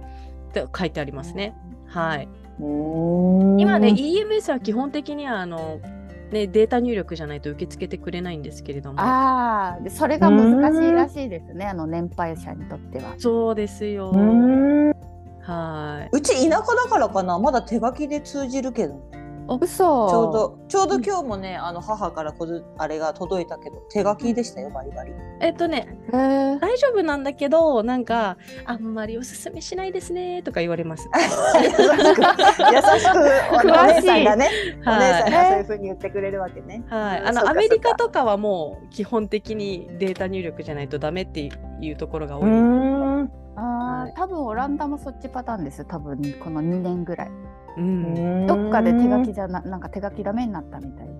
[0.50, 1.57] って書いてありますね。
[1.87, 2.29] はい。
[2.61, 5.81] 今今ね、EMS は基本的にはあの、
[6.31, 9.00] ね、データ入力じゃないと受け付けてくれないんですけれども。
[9.00, 13.14] ああ、でそれが難しいらしいですね、あの年配者にとっては。
[13.18, 14.12] そうですよ。
[15.48, 17.38] うんはうち田舎だからかな。
[17.38, 19.00] まだ手書きで通じるけど。
[19.61, 20.09] 嘘。
[20.09, 25.11] ちょうどちょうど今日もねあの母からこずあれが届いたけど手書きでしたよバリバリ。
[25.11, 25.14] い。
[25.40, 31.09] えっとね、大丈夫なんだけど、なんか、あんまりおすすめしないですねとか言われます。
[31.12, 33.18] 優しく優しく
[33.52, 34.48] お詳しい姉さんがね
[34.87, 35.00] おはい。
[35.00, 36.83] 姉さんがそういうふうに言ってくれるわけね。
[36.88, 43.04] はい、あのアメリカとかはもう基本的にデータ入力じゃないとダメっていうところが多い。
[43.55, 44.12] んあはい。
[44.12, 47.31] ー多分オランダもそっちパターンです多分この2年ぐらい。
[47.77, 48.47] うん。
[48.47, 51.07] どっかで手書きじゃななんか手書きダメになったみたい。
[51.07, 51.12] う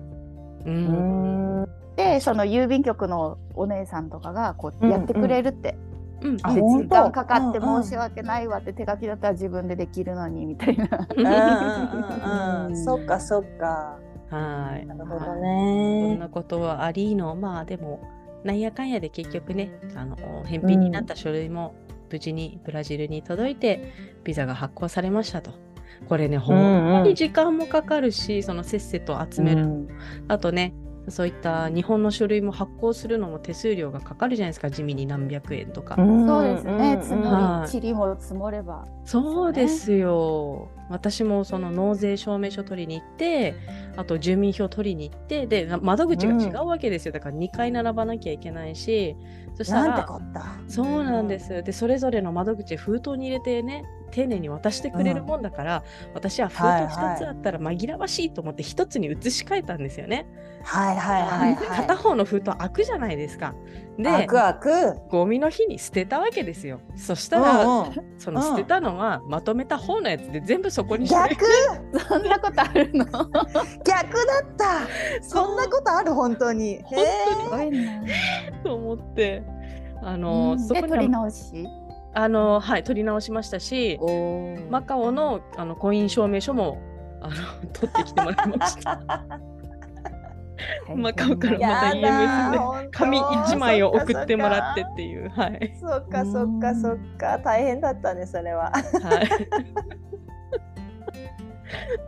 [0.65, 1.61] うん。
[1.63, 5.77] んでその郵便局のお姉さんとかがこううんやってくれるって、
[6.21, 6.95] うんあで本当？
[6.95, 11.07] 時間かかってうんうん申し訳ないわって手書きだったら自分でできるのにみたいな。
[11.15, 12.65] うんうんうん。
[12.67, 13.97] うん そっかそっか。
[14.29, 14.85] はい。
[14.85, 18.01] なるほどそんねなことはありの、まあでも、
[18.43, 21.75] なんやかんやで結局ね、あの返品になった書類も
[22.11, 23.91] 無事にブラジルに届いて、
[24.23, 25.51] ビザが発行されましたと。
[26.07, 29.87] これね、ほんまに時間もかかるし、そのせっせと集めるうん
[30.27, 30.73] あとね、
[31.07, 35.95] そういった日本の書類も発行するのも手数料がかかるじゃないですか、地味に何百円とか。
[35.95, 38.85] そうですね、積もはいり、塵も積もれば。
[39.03, 40.69] そうですよ。
[40.89, 43.55] 私もその納税証明書取りに行って、
[43.97, 47.11] あと住民票取りに行って、で、な窓口が違うわけですよ。
[47.11, 49.15] だから2回並ばなきゃいけないし、
[49.55, 51.63] そしたなんてら、こったそうなんです。
[51.63, 60.27] で、それぞれの窓口へ封筒に入れてね、丁寧に渡してくれるもんだから、私は封筒はいはい2つあったら紛らわしいと思って1つに移し替えたんですよね。
[60.63, 63.55] はいはいはいはい片方の封筒開くじゃないですか。
[63.97, 66.81] で開く開くゴミの日に捨てたわけですよ。
[66.95, 67.93] そしたら、うんうん。
[68.17, 71.45] その捨てたのはまとめた方のやつで全部そこに逆？
[72.07, 73.05] そんなことあるの？
[73.05, 75.21] 逆だった。
[75.21, 76.73] そんなことある本当に。
[76.73, 76.81] へ
[77.49, 77.75] 本当に？
[77.75, 78.01] すごいな。
[78.63, 79.43] と思って。
[80.01, 80.67] あの、うん。
[80.67, 81.67] で取りそこには直し？
[82.17, 86.81] あのはい取り直しましたしおマカオのあの婚姻証明書も
[87.21, 87.35] あの
[87.73, 89.01] 取ってきてもらいました
[90.95, 95.29] マカオからまたや EMS で紙1枚を送ってもらってそっていう。
[95.29, 95.59] はい、っ
[96.09, 97.39] かそっかそっか。
[97.39, 98.71] 大変だったねそれは。
[98.71, 98.81] は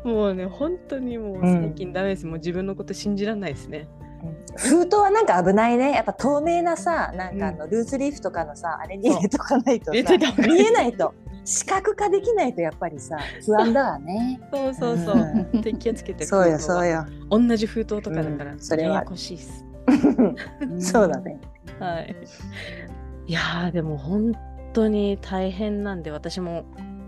[0.06, 1.62] い、もうね本当にもううん。
[1.64, 3.88] 最近ダメです、もう自分のこと信じられないですね。
[4.56, 5.92] 封筒はなんか危ないね。
[5.92, 10.04] やっぱ透明なさなんかあのルーズリーフとかのさあれに入れとかないと見え
[10.72, 11.14] ないと
[11.48, 14.38] 視覚化できないとやっぱりさ不安だわね。
[14.54, 15.48] そうそうそう。
[15.54, 17.06] う、で気をつけてそうよそうよ。
[17.30, 18.60] 同じ封筒とかだから、うん。
[18.60, 19.66] それはややこしいっす。
[20.92, 21.40] そうだね。
[21.80, 22.16] はい。
[23.28, 24.34] いやーでも本
[24.74, 26.66] 当に大変なんで私も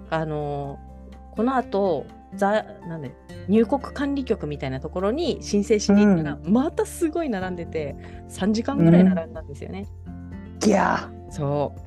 [0.09, 0.89] あのー
[1.35, 3.11] この後ざなんで
[3.47, 7.95] 入国管理局みたいなところに申請しに行ったら、またすごい並んでて
[8.29, 9.87] 3時間ぐらい並んだんですよね。
[10.59, 11.31] ギャー。
[11.31, 11.81] そう。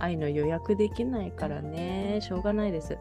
[0.00, 2.18] あ愛の予約できないからね。
[2.20, 2.98] しょうがないです。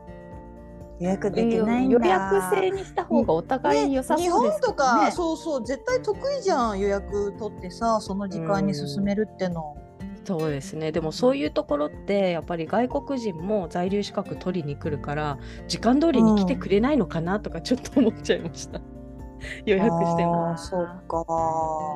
[1.00, 1.98] 予約できないんだ。
[1.98, 4.50] 予約制にした方がお互い良さそう日ですけどね。
[4.50, 9.78] 本とか、そうそう絶対得意じゃん予約取ってさその時間に進めるっての。
[10.26, 10.92] そうですね。
[10.92, 18.80] でもそういうところってやっぱり外国人も在留資格取りに来るから時間通りに来てくれないのかなとかちょっと思っちゃいました、
[19.66, 20.56] 予約しても。
[20.58, 21.26] そうか。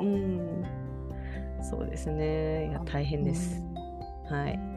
[0.02, 0.64] うん。
[1.62, 2.70] そうですね。
[2.70, 3.62] いや大変です、
[4.30, 4.73] はい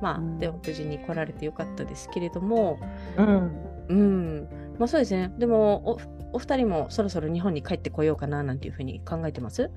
[0.00, 0.38] まあ、うん。
[0.38, 2.78] でも無事に来られてよかったですけれども。
[3.16, 3.52] うん。
[3.88, 4.48] うん。
[4.78, 5.32] まあそうですね。
[5.38, 5.98] でもお
[6.34, 9.70] お二人もそろそろ日本に帰ってこようかななんていうふうに考えてます？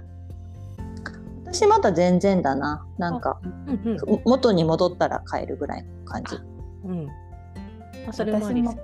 [1.46, 2.86] 私まだ全然だな。
[2.98, 4.22] なんかうんうん。
[4.26, 6.36] 元に戻ったら帰るぐらいの感じ。
[6.86, 7.06] うん。
[7.06, 7.14] ま
[8.10, 8.82] あそれもありですね。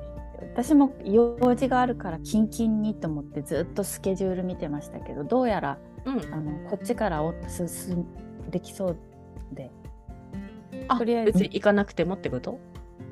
[0.53, 6.33] 私も用事があるからキンキンにと思ってずっとスケジュール見てましたけどどうやらうん。
[6.33, 8.05] あのこっちからお進ん
[8.49, 8.97] できそう
[9.53, 9.71] で。
[9.76, 9.76] あ
[10.97, 11.31] とりあえず。
[11.33, 12.59] 別に行かなくてもってこと？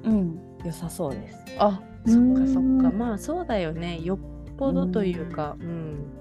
[0.04, 0.40] うん。
[0.64, 1.38] 良さそうです。
[1.60, 2.60] あそっかそっか。
[2.60, 2.98] うん。
[2.98, 4.00] まあそうだよね。
[4.02, 4.20] よっ
[4.58, 5.56] ぽどというか。
[5.60, 6.12] うん。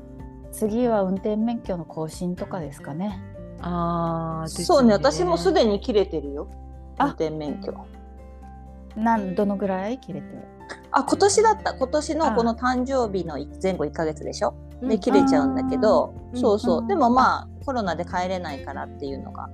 [0.52, 3.20] 次は運転免許の更新とかですかね。
[3.60, 4.92] ああそうね。
[4.92, 6.48] 私もすでに切れてるよ。
[6.98, 7.06] あ。
[7.06, 7.74] 運転免許。
[8.96, 10.26] なんどのぐらい切れて
[10.92, 11.74] あ今年だった。
[11.74, 12.32] 今年のあ。
[12.32, 14.54] この誕生日の前後1ヶ月でしょ？
[14.80, 14.88] うん。
[14.88, 16.40] で切れちゃうんだけど、うん。
[16.40, 16.86] そうそう、うん。
[16.86, 19.50] でもまあコロナで帰れないからっていうのが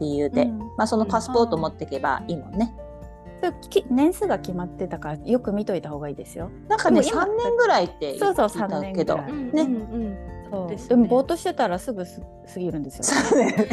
[0.00, 0.58] 理由で、うん。
[0.76, 2.74] まあそのパスポート持っていけばいいもんね。
[3.90, 6.50] 年数が決まってたからよく見といた方がいいですよ。
[6.68, 9.30] なんかねでも今3年ぐらいって言そうそうってた3年けどぐらい。
[9.32, 10.16] うんねうんうん
[10.68, 10.88] ですね。
[10.90, 12.20] でもぼーっとしてたらすぐす
[12.52, 13.04] 過ぎるんですよ。
[13.04, 13.68] そうね。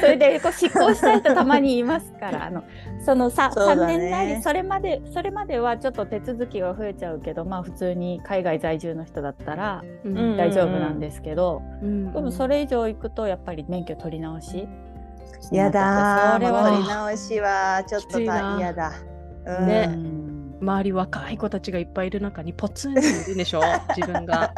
[0.00, 2.64] それでこう執行したい人たまにいますからあの
[3.04, 3.82] そのさ、そね。
[3.82, 10.18] 3年内にそれまでそれまではちょっと手続きが増えちゃうけどまあ普通に海外在住の人だったらうん。
[10.18, 12.12] うん大丈夫なんですけど、うん。
[12.12, 14.68] でもそれ以上行くとやっぱり免許取り直し？
[15.52, 16.34] やだー。
[16.34, 18.92] それは取り直しはちょっと嫌だ。
[19.46, 19.66] うん。
[19.66, 19.88] ね。
[19.88, 20.17] うん
[20.60, 23.60] 周り若い子たちがいっぱいいる中にポツンといるでしょ？
[23.96, 24.52] 自分が。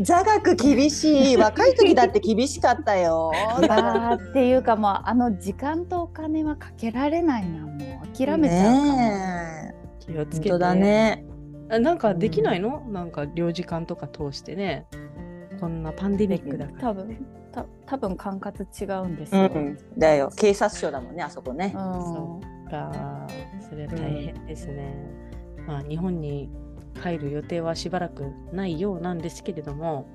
[0.00, 1.36] 座学厳しい。
[1.36, 3.32] 若い時だって厳しかったよ。
[4.30, 8.96] っていうかもうあの時間とお金はかけられないなもう諦めちゃうかも。
[8.96, 10.12] ねえ。
[10.12, 10.58] 気をつけて。
[10.58, 11.24] だね。
[11.70, 14.86] あなんかできないの、なんか領事館とか通してね。
[15.60, 16.80] こんなパンデミックだから。
[16.80, 19.50] 多分た多分管轄違うんですよ。
[19.54, 20.30] うん、だよ。
[20.36, 21.72] 警察署だもんねあそこね。
[21.74, 23.26] うんそか
[23.74, 24.94] それは大変ですね、
[25.66, 26.48] まあ日本に
[27.02, 30.06] 帰る予定はしばらくないようなんですけれども、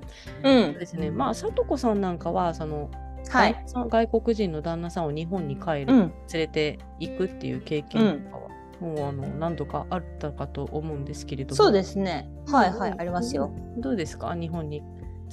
[0.42, 2.90] うんですねまあさとこさんなんかはその、
[3.28, 3.64] はい。
[3.66, 8.48] 外国人の旦那さんを日本に帰る、うん連れて行くっていう経験とかは、
[8.80, 12.30] もうあの何度かあったかと思うんですけれどもそうですね。
[12.50, 13.50] はいはい、うんありますよ。
[13.76, 14.34] どうですか？
[14.34, 14.80] 日本に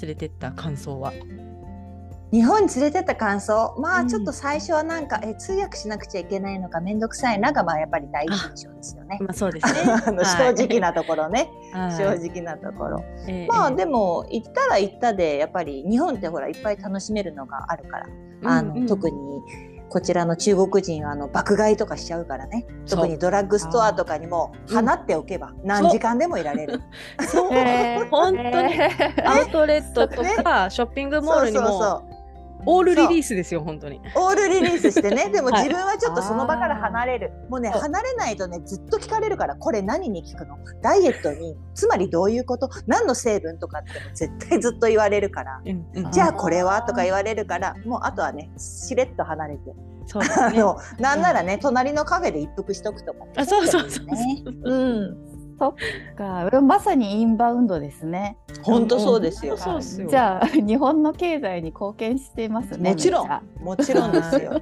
[0.01, 1.13] 連れてった感想は。
[2.31, 3.75] 日本に連れてった感想。
[3.79, 4.05] まうん。
[4.05, 9.17] あちょっと最初はなんか、え通訳しなくちゃいけないのか面倒くさいながまあやっぱり第一印象ですよね。
[9.21, 9.91] まあそうですね。
[10.05, 11.91] あの正直なところね、はい。
[11.91, 13.03] 正直なところ。
[13.27, 18.07] ええまあでも行ったら行ったでやっぱり日本ってほらいっぱい楽しめるのがあるから、
[18.43, 18.77] あのうん。
[18.79, 19.15] うん特に
[19.89, 22.67] こちらの中国人はあの爆買いとかしちゃうからね。
[22.89, 26.81] 特にドラッグストアとかにもうん放っておけば何時間でもいられる。
[27.21, 27.51] そう。
[27.55, 28.73] へー本当に
[29.23, 32.16] アウトレットとかショッピングモールにそうそうもそう
[32.65, 34.01] オールリリースですよ本当に。
[34.15, 35.29] オールリリースしてね。
[35.33, 35.63] でもはい。
[35.63, 37.81] 自分はちょっとその場から離れる、もうねそう。
[37.81, 40.57] 離れないとねずっと聞かれるからこれ何に効くの？
[40.81, 42.69] ダイエットにつまりどういうこと？
[42.87, 45.61] 何の成分とかって絶対ずっと言われるから。
[45.65, 46.11] うんうん。
[46.11, 46.81] じゃあこれは？
[46.81, 49.73] とか言われるからもうあとはねしれっと離れて。
[50.05, 50.29] そうね。
[50.37, 53.25] あのなんならね隣のカフェで一服しとくとか。
[53.35, 54.05] あそうそうそう。
[54.05, 54.43] ね。
[54.63, 55.26] うん
[55.59, 55.75] そっ
[56.15, 56.61] か。
[56.61, 58.37] まさにインバウンドですね。
[58.63, 59.57] 本当そうですよ。
[60.09, 62.91] じゃあ日本の経済に貢献してますね。
[62.91, 63.29] もちろん。
[63.61, 64.61] もちろんですよ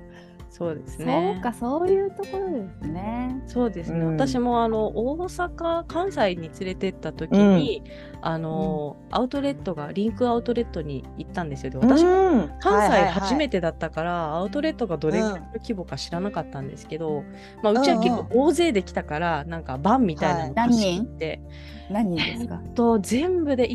[0.58, 1.34] そうですね。
[1.36, 3.41] そうかそういうところですね。
[3.48, 4.13] そうですね、うん。
[4.13, 7.84] 私もあの大阪関西に連れてった時に、
[8.22, 11.72] あのアウトレットがリンクアウトレットに行ったんですよ。
[11.72, 17.24] で私もうん関西初めててだったから、アウトレットがどれぐらいの規模か知らなかったんですけど、
[17.63, 21.41] まあ、うちは結構大勢で来たから、なんかバンみたいなのはい貸し切って、
[21.89, 22.26] 何人？
[22.26, 22.62] ですか？
[22.76, 23.72] と全部で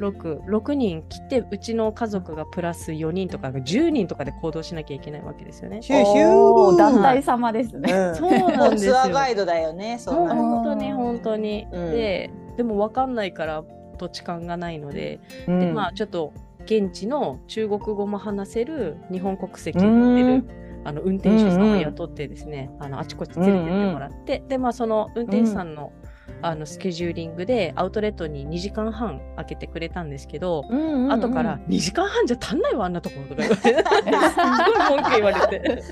[0.00, 5.80] 1234566人来てうちの家族がプラス4人とかが10人とかで行動しなきゃいけないわけですよね。
[5.82, 6.76] ヒューヒュー。
[6.76, 7.92] 団体様ですね。
[7.92, 8.16] うん。
[8.16, 8.92] そうなんですよ。
[8.92, 9.98] ツアーガイドだよね。
[9.98, 11.90] そもうんなの本当に本当に、うん。
[11.92, 13.64] ででも分かんないから
[13.98, 15.60] 土地勘がないので、うん。
[15.60, 16.32] でまあちょっと
[16.64, 20.44] 現地の中国語も話せる日本国籍を持ってる、
[20.84, 25.92] あの運転手さんを雇ってですね、あのあちこち連れてってもらって、でまあその運転手さんの,、
[26.42, 31.12] あのスケジューリングでアウトレットに2時間半開けてくれたんですけど、うんうんうん。
[31.12, 33.62] 後から2時間半じゃ足んないわあんなところとか言われて。
[33.62, 35.82] すっごい文句言われて。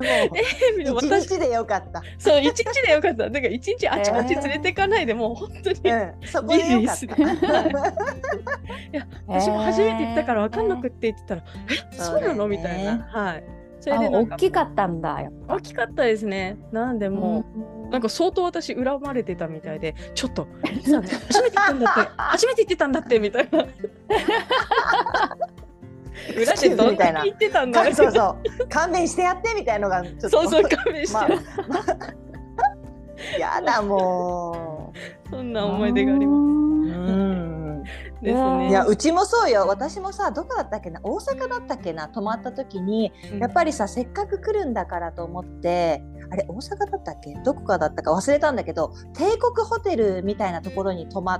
[0.00, 2.02] みたいな一私日でよかった。
[2.18, 3.28] そう一日でよかった。
[3.28, 7.06] だから一日あちこち連れてかないで、もう本当に、いうん、そこでよかった。
[8.96, 13.08] や私も初めて行ったから分かんなくって言ってたら「えそそううなの?」みたいな。
[13.10, 15.18] はいそれあで大きかったんだ
[15.48, 16.58] 大きかったですね。
[16.70, 17.44] なんでも
[17.88, 23.66] う、なんか相当私恨まれてたみたいで ちょっと初めて行ったんだって 初めて行ってたんだってみたいな。
[26.36, 28.68] 裏でどんだけ言ってたんだそうそう。
[28.68, 30.28] 勘弁してやってみたいのがちょっと。
[30.28, 31.28] そうそう勘弁して、まあ
[33.38, 34.92] やだも
[35.30, 36.38] そんな思い出がありまう。
[36.38, 36.69] まうんす
[38.22, 38.68] ですね。
[38.68, 39.66] いやうちもそうよ。
[39.66, 41.00] 私もさどこだったっけな？
[41.02, 42.08] 大阪だったっけな？
[42.08, 47.34] 泊まった時にやっぱりさせっかく来るんだからと思ってあれ大阪だったっけ？
[47.44, 51.34] どこかだったか忘れたんだけど帝国ホテルみたいなところに泊ま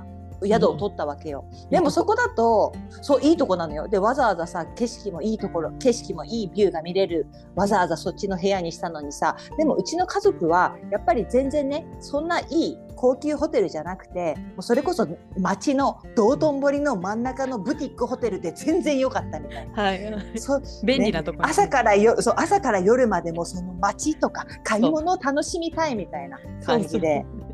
[0.47, 3.87] 宿を取ったわけよ、でもそこだとそういいとこなのよ。
[3.87, 7.27] でわざわざさ景色もいいところ景色もいいビューが見れる。
[7.55, 9.35] わざわざそっちの部屋にしたのにさ。
[9.57, 15.07] でもうちの家族はやっぱり全然ねそんないい高級ホテルじゃなくてもうそれこそ
[15.39, 19.83] 街の道頓堀の真ん中のブティックホテルで全然良かったみたいな。
[19.83, 20.39] はい。
[20.39, 27.41] そう便利なところ、朝からよそう朝から夜までもその街とか買い物を楽しみたいみたいな感じでそう。
[27.41, 27.50] そう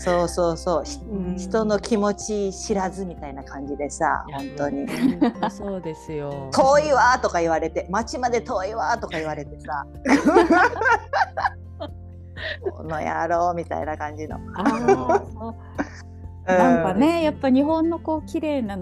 [0.00, 1.36] そうひうん。
[1.36, 4.86] 人の気持ち知らずみたいな感じでさ本当に。
[5.50, 6.50] そうですよ。
[6.52, 9.86] 遠いわーとか言われて街まで遠いわーとか言われてさ。
[12.72, 14.38] この野郎みたいな感じの。
[16.46, 18.76] なんかね、やっぱ日本のこう綺麗な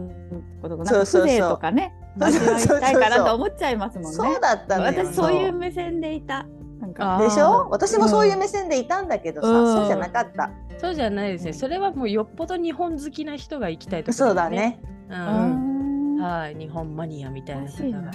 [0.62, 4.16] ことが風情とかね、そうそうそう味わいたいかなと思っちゃいますもんね。
[4.16, 5.52] そうだった私そういう。
[5.52, 6.46] 目線でいた。
[6.81, 7.18] なんか。
[7.18, 7.68] でしょ？
[7.70, 9.74] 私もそういう目線でいたんだけどさ、うん。
[9.74, 11.53] そうじゃなかった、そうじゃないですね。
[11.53, 14.81] それはもうよっぽど日本好きな人が行きたいところそうだね。
[15.09, 18.12] はい日本マニアみたいなおかしいな方が。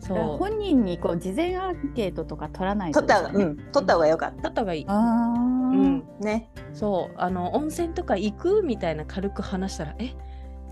[0.00, 0.36] そう。
[0.38, 3.28] 本人にこう事前アンケートとか取らないと取った。
[3.28, 3.56] うん。
[3.72, 4.42] 取った方がよかった。
[4.42, 4.84] だった方がいい。
[4.88, 6.04] あうーん。
[6.20, 6.50] ね。
[6.72, 7.14] そう。
[7.18, 10.14] あの温泉とか行くみたいな軽く話したらえ？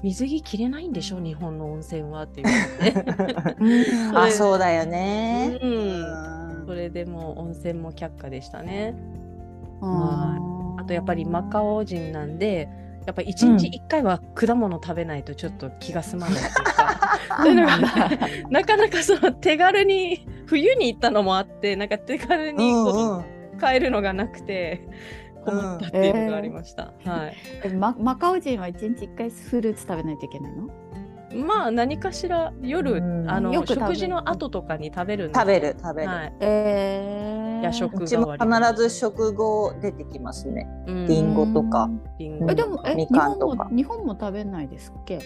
[0.02, 1.18] 水着着れないんでしょ？
[1.20, 2.54] 日本の温泉はって言っ
[2.94, 4.12] て、う。
[4.12, 6.27] ん あそうだよね、うんうん
[6.68, 8.94] それでもう温泉も却下でしたね。
[9.80, 12.68] うんあとやっぱりマカオ人なんで
[13.06, 17.78] やっぱ一日一回は果物食べないとちょっと気が済まないっていうか、 そういうのが
[18.50, 23.16] なかなかその手軽に冬に行ったのもあってなんか手軽にこううん。
[23.18, 24.86] うん買えるのがなくて
[25.44, 26.92] 困ったっていうのがありました。
[27.04, 27.36] はい。
[27.64, 30.68] えママカオ人は一日一回フルーツ食べないといけないの？
[31.34, 33.30] まあ何かしら夜、うん。
[33.30, 33.80] あの食べる。
[33.80, 36.32] 食事の後とかに食べるんです食べる食べる、はい。
[36.40, 40.66] えー、夜食うちも必ず食後出てきますね。
[40.86, 41.06] うん。
[41.06, 41.90] リンゴとか。
[42.18, 43.64] えでもえみ日本かんとか。
[43.64, 45.18] も日本も食べないですっけ？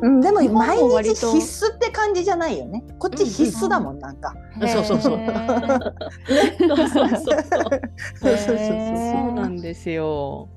[0.00, 2.84] うん、でも毎日必須って感じじゃないよね。
[3.00, 5.18] こっち必須だもんなんか、そうそうそうそう。
[6.68, 7.18] そうそうそう。
[7.18, 7.40] そう。
[8.14, 10.48] そうそうそうへーそうなんですよ。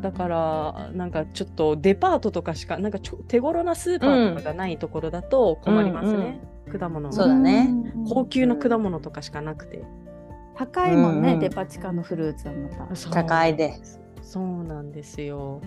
[0.00, 6.40] だからなんかちょっとデパートとかしかなんかちょ手頃なスーパーとかがないところだと困りますね。
[6.72, 9.84] 果物もそうだねうん高級の果物とかしかなくて。
[10.56, 13.10] 高いもんね、うんうんデパ地下のフルーツはまた。
[13.24, 13.80] 高いで。
[14.22, 15.62] そうなんですよ。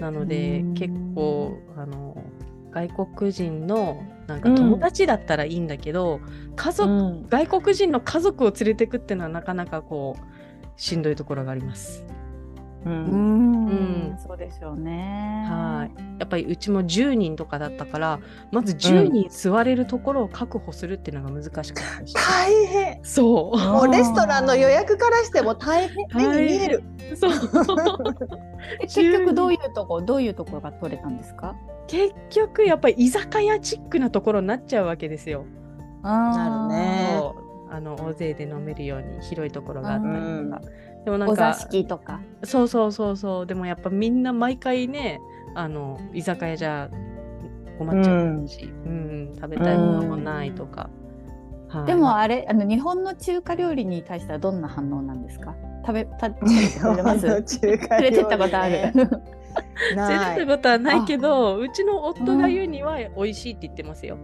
[0.00, 2.16] なのでうん結構あの
[2.70, 6.20] 外国人のなんか友達だったらいいんだけど、
[6.56, 12.04] 家族、うん外国人の家族を連れてくっていうのはなかなかこうしんどいところがあります。
[12.88, 15.44] ううんんうんそうでしょうね。
[15.48, 15.90] はい。
[16.18, 18.18] やっぱりうちも10人とかだったから
[18.50, 26.82] まず10人座れるところを確保するっていうのが難しかったし、大変そうもうレストランの予約からしても大変目に見える。
[27.16, 27.32] そう
[28.80, 31.54] え 結局どういうとこどういうところが取れたんですか？
[31.86, 35.44] 結局やっぱり居酒屋チックなところになっちゃうわけですよ。
[36.02, 37.20] なるね
[37.70, 40.60] あの大勢で飲めるように広いところがあったりとうんか。
[41.04, 42.20] でもなんお座か敷とか。
[42.44, 45.20] そうそうそうそうでもやっぱみんな毎回ね
[45.54, 46.90] あの居酒屋じゃ
[47.78, 50.82] 困っちゃうし、うん食べたいものもないとか。
[51.68, 55.54] はいでもあれあの日本の中華料理に対してはどんな反応なんですか？
[55.86, 57.42] 食べた食べれます？
[57.60, 58.74] 中華連れてったことある。
[58.94, 59.04] 連れて。
[59.04, 64.16] ったことはないけどうちの夫が言うには美味しいって言ってますよ。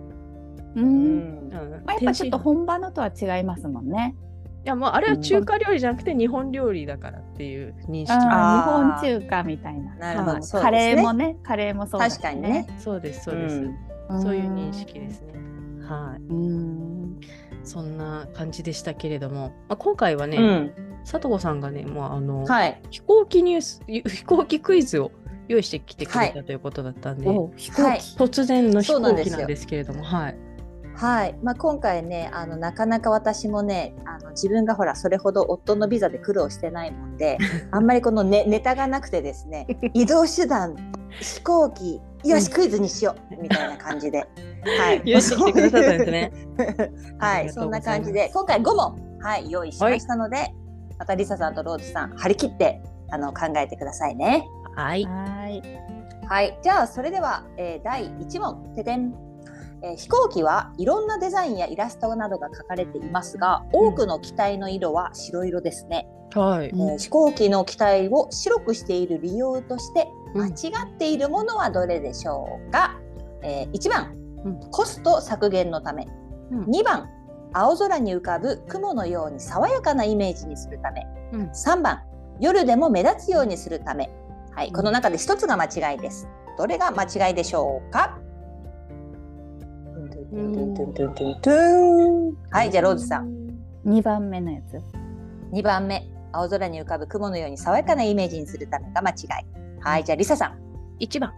[0.74, 0.80] う。
[0.80, 1.50] うんんうん
[1.84, 4.16] まあ、やっぱちょっと本場のとは違いますもんね。
[4.64, 9.94] いやもうあれは中華料理じゃなくて日本料理だからっていう認識日本中華みたいな。
[9.96, 10.38] なるほど。
[10.38, 12.66] ねカレーもね、カレーもそうだし確かにね。。
[12.78, 13.76] そうですそうです、うん
[14.22, 15.32] そういう認識ですね
[15.82, 17.20] はいうん。
[17.62, 20.72] そんな感じでしたけれども、まあ、今回はね、うん。
[21.10, 22.80] 佐藤さんがねもうあの、はい。
[22.90, 25.10] 飛行機ニュース飛行機クイズを
[25.48, 27.82] 用意してきてくれはたということだったんで、お飛行機。
[27.82, 30.36] はい突然の飛行機なんですけれどもはい
[30.96, 37.38] はい、まあ、今回ねあのなかなか私もねあの自分がほらそれほど夫のビザで苦労してないもんで
[37.72, 40.76] あんまりこの、ね、ネタがなくてですね 移動手段
[41.20, 44.26] 飛行機よしクイズにしようみたいな感じで、
[44.78, 46.32] はい、よし来てくださったんですね。
[47.18, 47.84] はい、そんございます。
[47.84, 50.54] 感じで今回5問、はい、用意しましたので、
[50.98, 52.80] またリサさんとローズさん張り切って
[53.10, 54.48] あの考えてくださいね。
[54.74, 55.04] はい。
[55.04, 55.62] はい。
[56.26, 59.14] はい、じゃあそれでは、えー第1問ててん、
[59.84, 66.68] えー飛行機はいろんなデザインやイラストなどが描かれていますが多くの機体の色は白色ですね、はい。
[66.68, 70.52] えー飛行機の機体を白くしている理由として間違
[70.86, 72.98] っているものはどれでしょうか、
[73.42, 74.60] えー1番、うん。
[74.70, 76.08] コスト削減のため。
[76.50, 76.64] うん。
[76.64, 77.10] 2番
[77.52, 81.06] 青空に浮かぶ雲のように爽やかなイメージにするため。
[81.32, 81.50] うん。
[81.50, 82.02] 3番
[82.40, 84.10] 夜でも目立つようにするため、
[84.52, 84.72] はい、うん。
[84.72, 86.26] この中で一つが間違いです。
[86.56, 88.18] どれが間違いでしょうか？
[92.50, 93.30] はいじゃあローズさん。
[93.84, 94.80] 二番目のやつ。
[95.52, 96.08] 2番目。
[96.32, 99.80] 青空に浮かぶ雲のように爽やかなイメージにするためが間違い。
[99.80, 100.58] はいじゃあリサさん。
[100.98, 101.32] 一番。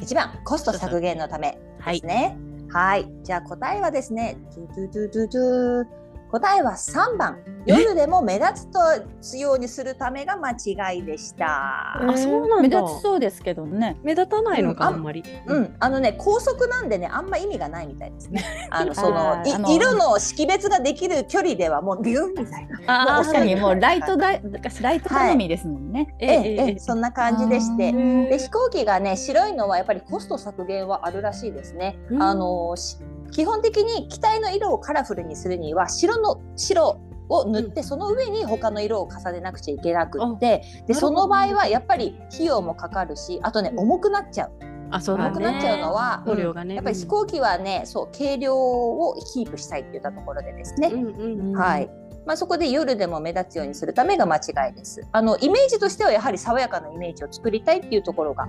[0.00, 0.38] 1番。
[0.44, 2.06] コスト削減のためはいです。
[2.06, 2.36] ね。
[2.70, 3.10] はい。
[3.24, 5.99] じゃあ答えはですねトゥトゥトゥトゥトゥ
[6.30, 8.78] 答えは3番夜でも目立つと
[9.20, 12.08] つようにするためが間違いでした。
[12.08, 13.98] あそうなんだ目立ちそうですけどね。
[14.02, 15.22] 目立たないのか、うんあんまり。
[15.46, 18.44] うん、あのね高速なんでねあんま意味がないみたいですね。
[18.70, 23.14] あのそのいあーあの色の識別ができる距離ではもうビュンみたいな。
[23.18, 24.38] あ確かにもうライトだ
[24.80, 26.14] ライト好みですもんね。
[26.18, 27.92] ええええそんな感じでして。
[27.92, 31.98] で飛行機がね白いのはやっぱりコスト削減はあるらしいですね。
[32.10, 32.98] うんあのし
[33.30, 45.30] 基本的に機体の色をカラフルにするには白の白を塗って、うんその上に他の色を重ねなくちゃいけなくってでその場合はやっぱり費用もかかるしあとね重くなっちゃうあ、そうだね。
[45.30, 46.74] 重くなっちゃうのは、塗料がね。
[46.74, 51.56] やっぱり飛行機はねそう軽量をキープしたいって言ったところでですね、うんうんうん。
[51.56, 51.90] はい。
[52.26, 55.06] まあ、そこで夜でも目立つようにするためが間違いです。
[55.12, 58.46] あのイメージとしてはやはり爽やかなイメージを作りたいっていうところが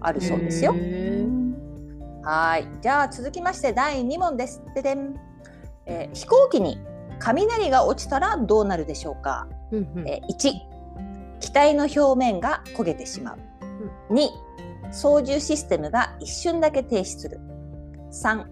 [0.00, 0.74] あるそうですよ。
[2.22, 2.68] はい。
[2.80, 4.62] じゃあ続きまして第2問です。
[4.74, 5.14] ででん、
[5.86, 6.78] えー飛行機に
[7.24, 9.48] 雷が落ちたらどうなるでしょうか？
[9.72, 10.52] うんうんえー1、
[11.40, 13.38] 機体の表面が焦げてしまう。
[14.12, 14.28] 2、
[14.92, 17.40] 操縦システムが一瞬だけ停止する。
[18.12, 18.44] 3、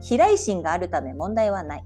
[0.00, 1.84] 飛来心があるため問題はない。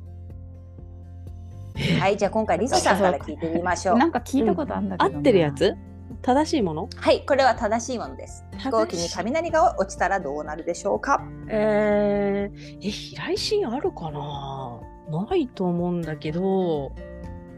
[2.00, 3.98] はい、じゃあ今回リサさんから聞いてみましょう。
[3.98, 5.20] なんか聞いたことあるんだけ合どな。
[5.20, 5.74] ってるやつ？
[6.20, 6.88] 正しいもの？
[6.94, 8.44] はい、これは正しいものです。
[8.58, 11.22] 飛行機に雷が落ちたらどうなるでしょうか？
[11.48, 14.80] えー、え、飛来心あるかな？
[15.12, 16.92] ないと思うんだけど、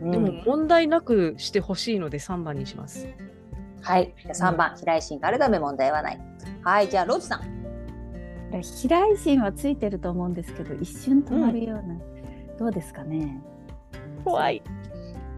[0.03, 3.09] でも問題なくしてほしいので3番にします。
[3.81, 6.21] はい、じゃあ3番、飛来心があるため問題はない。
[6.63, 7.43] はい、じゃあローズさん。
[8.63, 11.97] 飛来心はついてると思うんですけど一瞬止まるような、
[12.59, 13.41] どうですかね？
[14.25, 14.63] 怖い。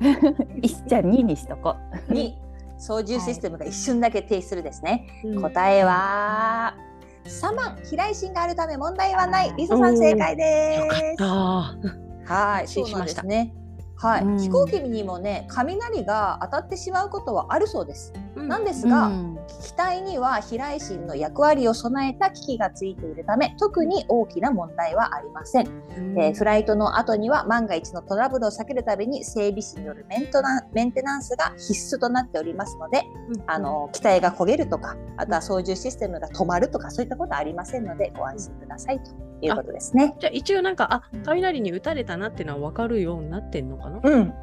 [0.63, 1.77] 一じゃあ2にしとこ
[2.09, 2.35] う2、
[2.79, 5.07] 操縦システムが一瞬だけ停止するですね。
[5.25, 6.77] うん答えは
[7.25, 9.55] 3番、飛来心があるため問題はない。
[9.57, 10.87] リサさん正解でよ
[11.17, 12.06] かっす。
[12.27, 12.35] た。
[12.35, 13.23] はい、安心そうなんしました。
[13.23, 13.55] ですね。
[13.99, 14.39] はい、うん。
[14.39, 18.13] 飛行機にもね、雷が当たってしまうことはあるそうです。
[18.37, 18.49] うん。
[18.49, 19.37] なんですが、うん。
[19.63, 25.69] 機体には飛来心の役割を備えた機器がついているため特に大きな問題はありません、
[26.17, 33.43] えーフライトの後には万が一のトラブルを避けるために整備士によるメントナメンテナンスが必須となっておりますので、うん。
[33.47, 40.15] あの機体が焦げるとかあとは操縦システムが止まるとかそういったことはありませんのでご安心くださいということですね。
[40.19, 44.01] じゃあ一応なんか、あ、雷に打たれたなっていうのは分かるようになってんのかな？
[44.03, 44.35] うん、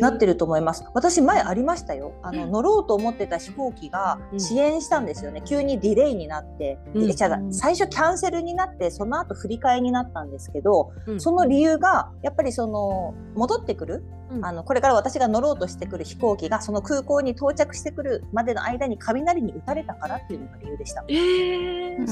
[0.00, 0.34] なってる。
[0.34, 0.84] ると思います。
[0.92, 2.12] 私前ありましたよ。
[2.22, 4.36] あの乗ろうと思ってた飛行機がうん。
[4.36, 5.42] 遅延したんですよね。
[5.44, 7.10] 急にディレイになって、うん。
[7.10, 11.20] えじゃあ最初キャンセルになってその後振り替えになったんですけど、うん。
[11.20, 14.44] その理由がやっぱりその戻ってくる、うん。
[14.44, 21.04] あのこれから私が乗ろうとしてくる飛行機がその空港に到着してくるまでの間に雷に打たれたからっていうのが理由でした。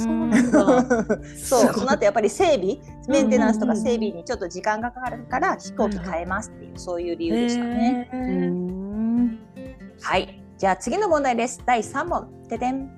[0.01, 1.27] そうなんだ。
[1.37, 1.73] そう。
[1.73, 8.09] その後やっぱり整備メンテナンスとかうんうんうん整備にちょっと時間がかかるから飛行機変えますっていうそういう理由でしたね。
[8.13, 9.39] へうーん
[10.01, 10.43] はい。
[10.59, 11.61] じゃあ次の問題です。
[11.67, 12.29] 第3問。
[12.49, 12.91] ててん。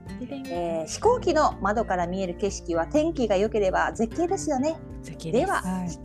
[0.50, 4.76] えー飛行機の窓から見える景色は天気が良ければ絶景ですよね。
[5.02, 5.98] 絶景では、はいひ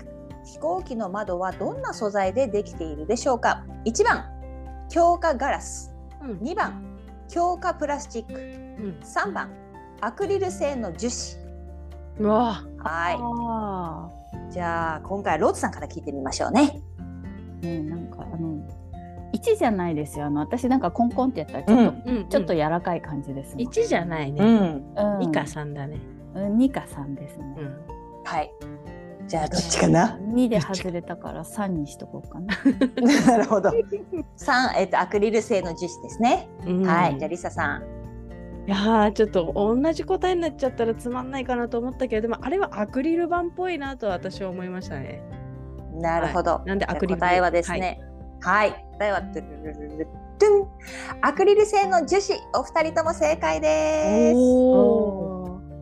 [0.54, 3.64] 飛行機の窓はどんな素材でできているでしょうか。
[3.86, 4.26] 1番、
[4.89, 5.93] 強化ガラス。
[6.24, 6.84] うん2番、
[7.28, 8.34] 強化プラスチック。
[8.34, 9.52] うん3番、
[10.02, 11.50] アクリル製の樹脂。
[12.20, 14.10] うわはあ
[14.50, 14.52] い。
[14.52, 16.82] じゃあ今回はローズさんから聞いてみましょうね。
[17.62, 18.57] ーねなんかあの
[19.34, 24.43] 1じゃないですよあの私なんかコンコンってやったらちょっと、うんうんちょっと柔らかい感じですもん1じゃないね。
[24.43, 24.45] ん。
[24.45, 25.99] うん2か3だね。
[26.36, 28.24] うん2か3ですね、うん。
[28.24, 28.51] はい。
[29.28, 32.55] じゃあどっちかな？2で外れたから3にしとこうかな。
[33.28, 33.72] なるほど。
[34.36, 36.49] 三、えっと、アクリル製の樹脂ですね。
[36.66, 37.99] うんはい、じゃあ、リサさん。
[38.66, 45.24] いやーちょっと同じ答えになっちゃったらつまんないかなと思ったけどでもあれはアクリル板っぽいなと私は思いましたね。
[46.02, 46.62] なるほど。
[46.66, 48.02] なんでアクリル答えはですね。
[48.41, 50.08] はい、答えはトゥルルルル
[50.39, 50.68] トゥン。
[51.22, 54.36] アクリル製の樹脂、お二人とも正解です。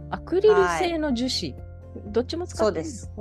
[0.10, 1.56] アクリル製の樹脂、
[2.12, 3.12] どっちも使ってるそうです。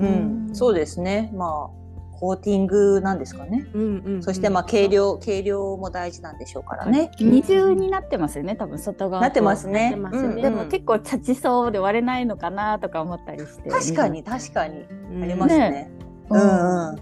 [0.00, 1.30] うん、そうですね。
[1.34, 1.83] まあ。
[2.18, 3.66] コーティングなんですかね。
[3.74, 7.10] うんうんうんそしてまあ軽量軽量も大事なんでしょうからね。
[7.20, 9.22] 二重になってますよね、多分外側と。
[9.22, 9.92] なってますね。
[9.94, 13.70] すねうんでも結構立ちそうで割れないのかなとか思ったりして。
[13.70, 15.70] 確かに確かにうんありますね。
[15.70, 15.90] ね
[16.30, 16.98] うんうん。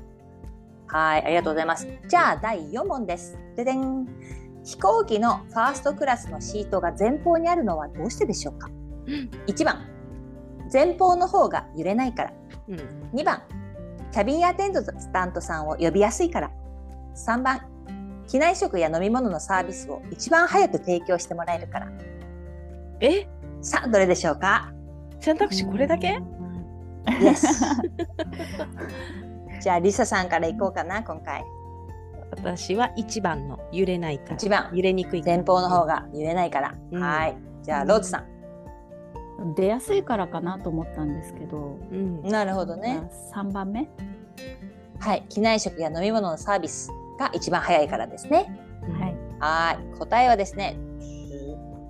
[0.87, 1.87] はい、ありがとうございます。
[2.09, 3.39] じゃあ第4問です。
[3.57, 4.07] ででん。
[4.65, 8.71] 飛行機のファーストクラスのシートが前方にあるのはどうしてでしょうか
[9.49, 9.89] ？1番、
[10.73, 12.33] 前方の方が揺れないから。
[12.69, 12.77] うん
[13.13, 13.43] 2番、
[14.13, 16.51] キャビンアテンドタントさんを呼びやすいから。
[17.17, 17.61] 3番、
[18.27, 21.89] 機内食や飲み物のサービスを一番早く提供してもらえるから。
[23.01, 23.27] え？
[23.63, 24.73] さあ、どれでしょうか？
[25.21, 26.19] 選択肢これだけ？
[29.61, 31.43] じゃあ、リサさんからいこうかな、今回。
[32.31, 34.71] 私は1番の揺れないから1番。
[34.75, 36.75] 揺れにくい前方の方が揺れないから。
[36.91, 37.37] うんはい。
[37.63, 38.25] じゃあ、ローズさ
[39.57, 41.79] 出やすいからかなと思ったんですけど。
[41.91, 42.29] うんん。
[42.29, 43.11] なるほどね。
[43.35, 43.89] 3番目？
[44.99, 45.25] はい。
[45.29, 48.55] 機内食や飲み物のサービスが一番早いからですね。
[48.99, 49.17] はい。
[49.41, 49.99] はい。
[49.99, 50.77] 答えはですね、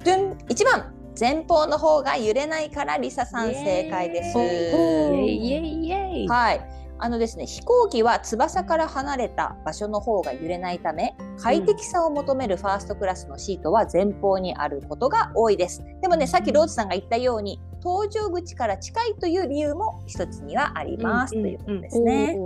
[0.05, 0.95] ドゥン1番。
[1.21, 4.39] 前方の方が揺れないからリサさん正解です。
[4.39, 6.61] イエイイエイイエイはい。
[7.05, 15.83] あのですね、飛行機は翼から離れた場所の方が揺れないため、快適さを求めるファーストクラスのシートは前方にあることが多いです。
[16.01, 22.39] でもね、さっきローズさんが言ったように、搭乗口から近いという理由も一つにはあります、うんということですね。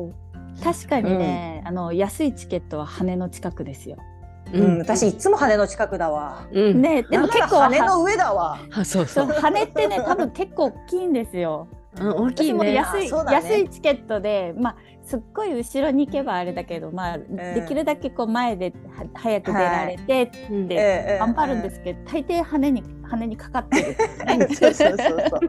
[0.65, 3.99] 確かにね、あの安いチケットは羽の近くですよ。
[4.55, 6.47] うん、私いつも羽の近くだわ。
[6.51, 8.59] うんね、でも結構羽の上だわ。
[8.73, 11.69] あそうそうそう羽ってね多分結構大きいんですよ。
[12.01, 12.75] うん大きいね。
[12.75, 13.09] 安い、ね。
[13.33, 20.69] 安いチケットで、まあ、すっごい後ろに行けばあれだけど、まあできるだけこう前では早く出られてうん。
[20.69, 20.79] で、え
[21.15, 23.97] え頑張るんですけど、大抵羽に羽にかかってる。
[24.55, 25.41] そうそうそうそう。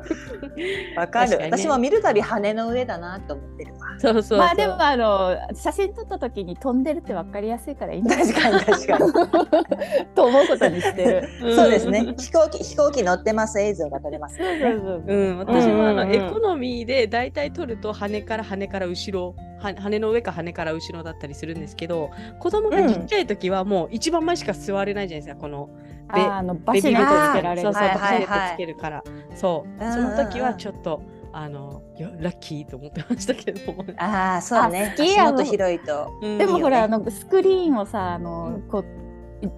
[0.98, 1.38] わかる。
[1.38, 3.80] ね私も見るたび羽の上だなと思ってるわ。
[4.00, 10.06] そうそうそうまあでもあの写真撮った時に飛んでるって分かりやすいからいいん確かに確かに。
[10.16, 11.52] と思うことにしてる。
[11.52, 12.14] んそうですね。
[12.18, 14.38] 飛行機飛行機乗ってます映像が撮れます。
[14.38, 27.62] そうそうそううん、私もあの、うんうんうんエコノミーで大体取ると羽から羽から後ろは羽の上か羽から後ろだったりするんですけど子供がちっちゃい時はもう一番前しか座れないじゃないですかこのベああのバシネットつけられる。
[27.62, 29.04] そうそう、バシネットつけるから。
[29.36, 29.80] そう。
[29.80, 31.02] その時はちょっと
[31.34, 34.94] あのよラッキーと思ってましたけども、ああそうね。
[34.96, 36.12] あ好きや足元広いと。
[36.22, 36.38] うん。
[36.38, 38.62] でもほら、あのスクリーンをさあの、うん。
[38.68, 38.86] こう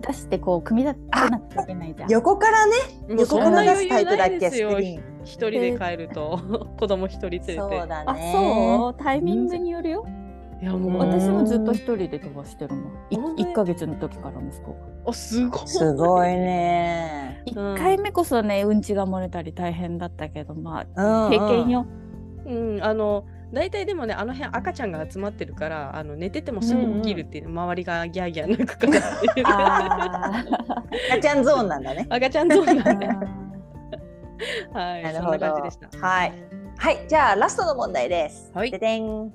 [0.02, 2.10] 出してこう組み立てなきゃいけないじゃん。
[2.10, 2.74] 横からね。
[3.18, 5.04] 横から出すタイプだっけスクリーン。
[5.24, 6.40] 一人で帰ると
[6.80, 7.56] 子供一人連れて。
[7.58, 8.32] そうだあね。
[8.34, 8.94] そう？
[9.02, 10.06] タイミングによるよ。
[10.62, 12.94] いやもう私もずっと一人で飛ばしてるもん。
[13.10, 13.52] い本当に？
[13.52, 14.78] 一ヶ月の時から息子が。
[15.08, 17.42] あすごいすごいね。
[17.48, 21.86] 一うん回目こそねうんちが漏れたり大変だったけどまうんあ経験よ。
[22.46, 30.44] うん、あの大体でもねあの辺赤ちゃんが集まってるからあの寝ててもすぐ起きるっていう、周りがギャーギャー泣くからっていうあ
[31.12, 32.06] 赤ちゃんゾーンなんだね。
[32.10, 33.08] 赤ちゃんゾーンーなんで
[34.74, 35.38] はいそんなるほど。
[35.38, 36.34] な感じでしたはい。
[36.78, 38.52] はい、じゃあラストの問題です。
[38.54, 39.32] はいででん。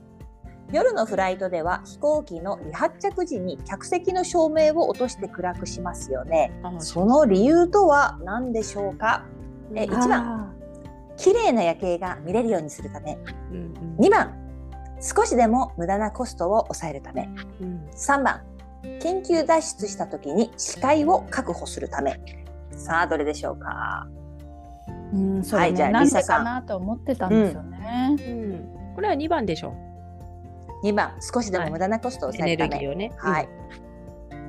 [0.72, 6.52] 夜のフライトでは飛行機の離発着時に客席の照明を落として暗くしますよね。
[6.62, 9.24] あその理由とは何でしょうか？
[9.74, 10.54] えうん一番
[11.16, 13.16] 綺麗な夜景が見れるようにするため。
[13.52, 14.34] うん2番、
[15.00, 17.28] 少しでも無駄なコストを抑えるため。
[17.60, 18.40] うん3番、
[19.00, 22.20] 緊急脱出した時に視界を確保するため。
[22.72, 24.08] さあ、どれでしょうか？
[25.12, 28.16] うんそれね、はいじゃあなんでリサさんかなと思ってたんですよね。
[28.18, 29.74] うんこれは2番でしょ
[30.84, 33.10] 2番、少しでも無駄なコストを抑えるため。
[33.16, 33.48] はい。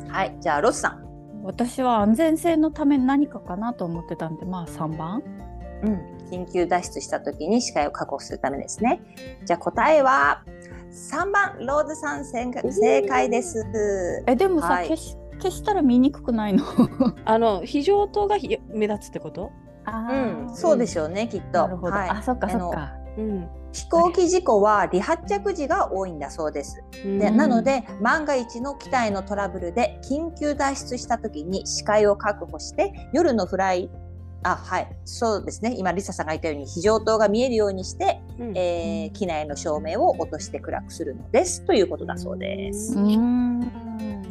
[0.10, 1.06] はい、じゃあロスさん。
[1.44, 5.24] 私は安全性のために何かかなと思ってたんでまあ3番。
[5.84, 9.02] うん、緊急脱出した時に視界を確保するためですね。
[9.46, 10.44] じゃあ答えは
[10.92, 13.64] 3番、ローズさん正解正解です。
[14.28, 14.88] えでもさ、はい。
[14.90, 16.64] 消し消したら見にくくないの？
[17.26, 19.52] あの非常灯がひ目立つってこと？
[19.86, 21.62] あうーん、そうでしょうね、きっと。
[21.62, 22.10] なるほど、はい。
[22.10, 22.94] あそっかそっか。
[23.18, 26.82] うん飛行機事故は離発着時が多いんだそうです。
[27.04, 27.38] でうん。
[27.38, 33.90] なので万が一の機体のトラブルで緊急脱出した時に視界を確保して夜のフライ
[34.44, 35.76] あはいそうですね。
[35.78, 38.58] 今リサさんが言ったように非常灯が見えるようにして、うん。
[38.58, 42.98] えー機内の照明を落として暗くするのですということだそうです。
[42.98, 43.62] うん。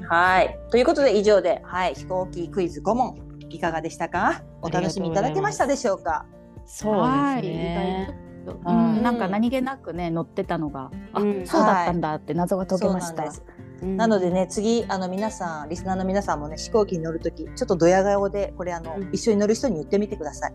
[0.08, 0.58] はい。
[0.70, 3.18] ということで以上で、はい、飛行機クイズ5問
[3.50, 4.42] いかがでしたか？
[4.62, 6.24] お楽しみいただけましたでしょうか？
[6.64, 6.94] そう
[7.42, 8.23] ですね。
[8.52, 11.46] うはいん、なんか何気なくね乗ってたのが、あ、うん。
[11.46, 13.30] そうだったんだって謎が解けました。
[13.32, 13.44] そう
[13.86, 19.10] なのでね次あの皆さんリスナーの皆さんもね飛行機に乗るときちょっとドヤ顔でこれあの、うん。
[19.12, 20.54] 一緒に乗る人に言ってみてください。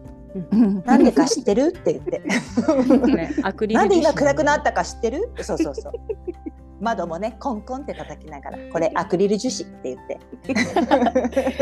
[0.52, 0.84] うん。
[0.84, 1.74] なんでか知ってる？
[1.78, 2.20] って言って。
[2.20, 5.32] ね、 アクリルなんで今暗くなったか知ってる？
[5.42, 5.94] そうそうそう。
[6.82, 10.08] 窓もねコンコンって叩きながらこれアクリル樹脂って言っ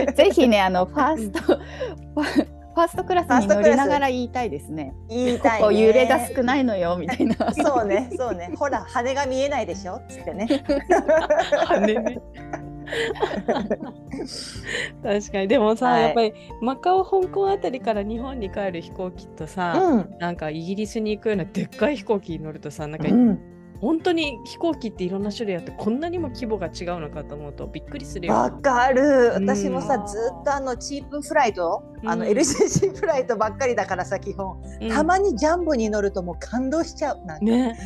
[0.05, 0.13] て。
[0.13, 1.59] ぜひねあのファースト
[2.77, 4.93] ファーストクラスに乗りながら言いたいですね。
[5.09, 5.59] 言いたい、ね。
[5.61, 7.51] ここ揺れが少ないのよみたいな。
[7.51, 9.95] そうねそうねほら羽が見えないでしょ？
[9.95, 10.47] っつってね。
[11.65, 12.21] 羽ね
[15.01, 20.17] 確かにでもさ、はいやっぱりマカオ香港あたりから日本に帰る飛行機とさ、うん。
[20.19, 28.33] なんかイギリスに行くようなでっかい飛行機に乗るとさなんか、うん本当に飛行機っていろんな種類あってこんなにも規模が違うのかと思うとびっくりするよ。
[28.33, 29.33] わかる。
[29.35, 29.49] うん。
[29.49, 34.89] 私もさずっとあのチープフライト、あのうん LCC フライトばっかりだからさ基本、うん。
[34.89, 37.25] たまにジャンボに乗るともう感動しちゃう。
[37.25, 37.77] なんか、ね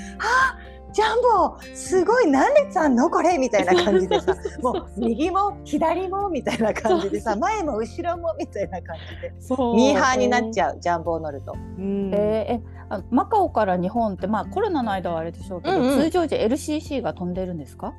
[0.93, 11.53] ジャンボすごい何列あんのこれみたいな感じでさ もう右も左もみたいな感じでさ前も後ろもみたいな感じでそうミーハーになっちゃうジャンボを乗ると。
[11.53, 17.93] うんえーえあマカオから日本ってまあコロナの間はあれでしょうけど、うんうん通常時 LCC が飛んでるんですか？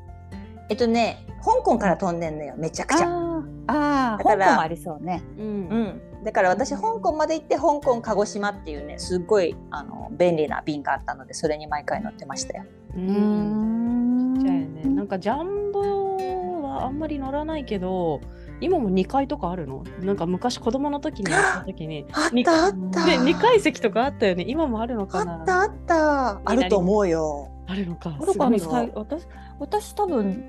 [0.69, 3.07] えっとね香港から飛んでんのよめちゃくちゃ。
[3.07, 5.23] あーあー、だから香港もありそうね。
[5.39, 5.49] うんう
[6.21, 12.65] ん、だから私香港まで行って香港鹿児島っていうねすっごいあの便利な便があったのでそれに毎回乗ってましたよ。
[12.95, 14.83] ううんんじゃあね。
[14.85, 18.21] なんかジャンボはあんまり乗らないけど
[18.61, 19.85] 今も2階とかあるの？
[20.01, 22.07] なんか昔子供の時に乗った時に。
[22.13, 23.05] あにったあった。
[23.05, 24.45] で2階席とかあったよね。
[24.47, 25.41] 今もあるのかな？
[25.41, 26.41] あったあった。
[26.45, 27.51] あると思うよ。
[27.67, 28.11] あるのか。
[28.11, 29.27] だからねすごいさい私
[29.59, 30.45] 私多分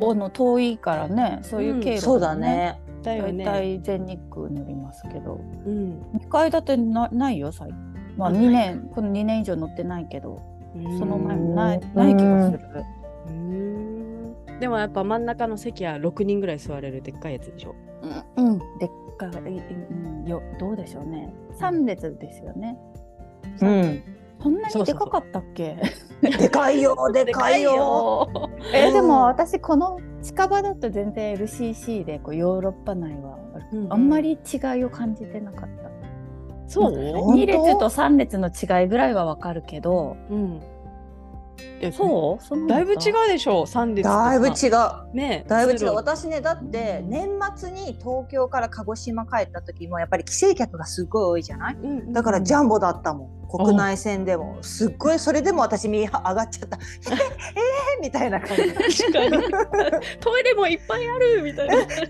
[0.00, 2.34] あの遠いからねそういう経路、そうだ。
[2.34, 2.80] ね。
[3.02, 3.44] 大だよね。
[3.44, 6.00] 体全日空乗りますけど、うん。
[6.16, 7.70] 2階建てなないよ最
[8.16, 10.40] まああ2年この2年以上乗ってないけど、
[10.98, 12.60] その前もないうんない気がする。
[13.28, 17.74] うんでもやっぱ真ん中の席は6人ぐらい座れるでっかいやつでしょ？
[18.36, 21.32] うん、うん、でっかい、うん、よどうでしょうね。
[21.58, 22.78] 3列ですよね。
[23.60, 24.02] うん。
[24.42, 25.76] そんなにでかかったっけ？
[26.22, 28.28] でかいよでかいよ。
[28.72, 33.38] えでもうん私この近場だと全然 LCC でこうヨーロッパ内は
[33.72, 35.90] うんあんまり違いを感じてなかった。
[36.66, 40.73] そう、本当2列と3列の違いぐらいはわかるけど、うん、え
[41.92, 42.44] そう？
[42.44, 43.28] そだいぶ違うう。
[43.28, 45.16] でしょ3列とさだいぶ違う。
[45.16, 45.94] ねだいぶ違う。
[45.94, 51.74] 私ねだって年末に東京から鹿児島帰った時もやっぱり帰省客がすごい多いじゃない？
[51.74, 53.30] うんうんだからジャンボだったもん。
[53.54, 56.76] 国内線でもすっごいそれでも私身上がっちゃった。
[57.06, 58.72] えー、えー、みたいな感じ。
[58.72, 59.42] 確かに
[60.18, 62.08] トイレもいっぱいあるみたいなジャンボジャン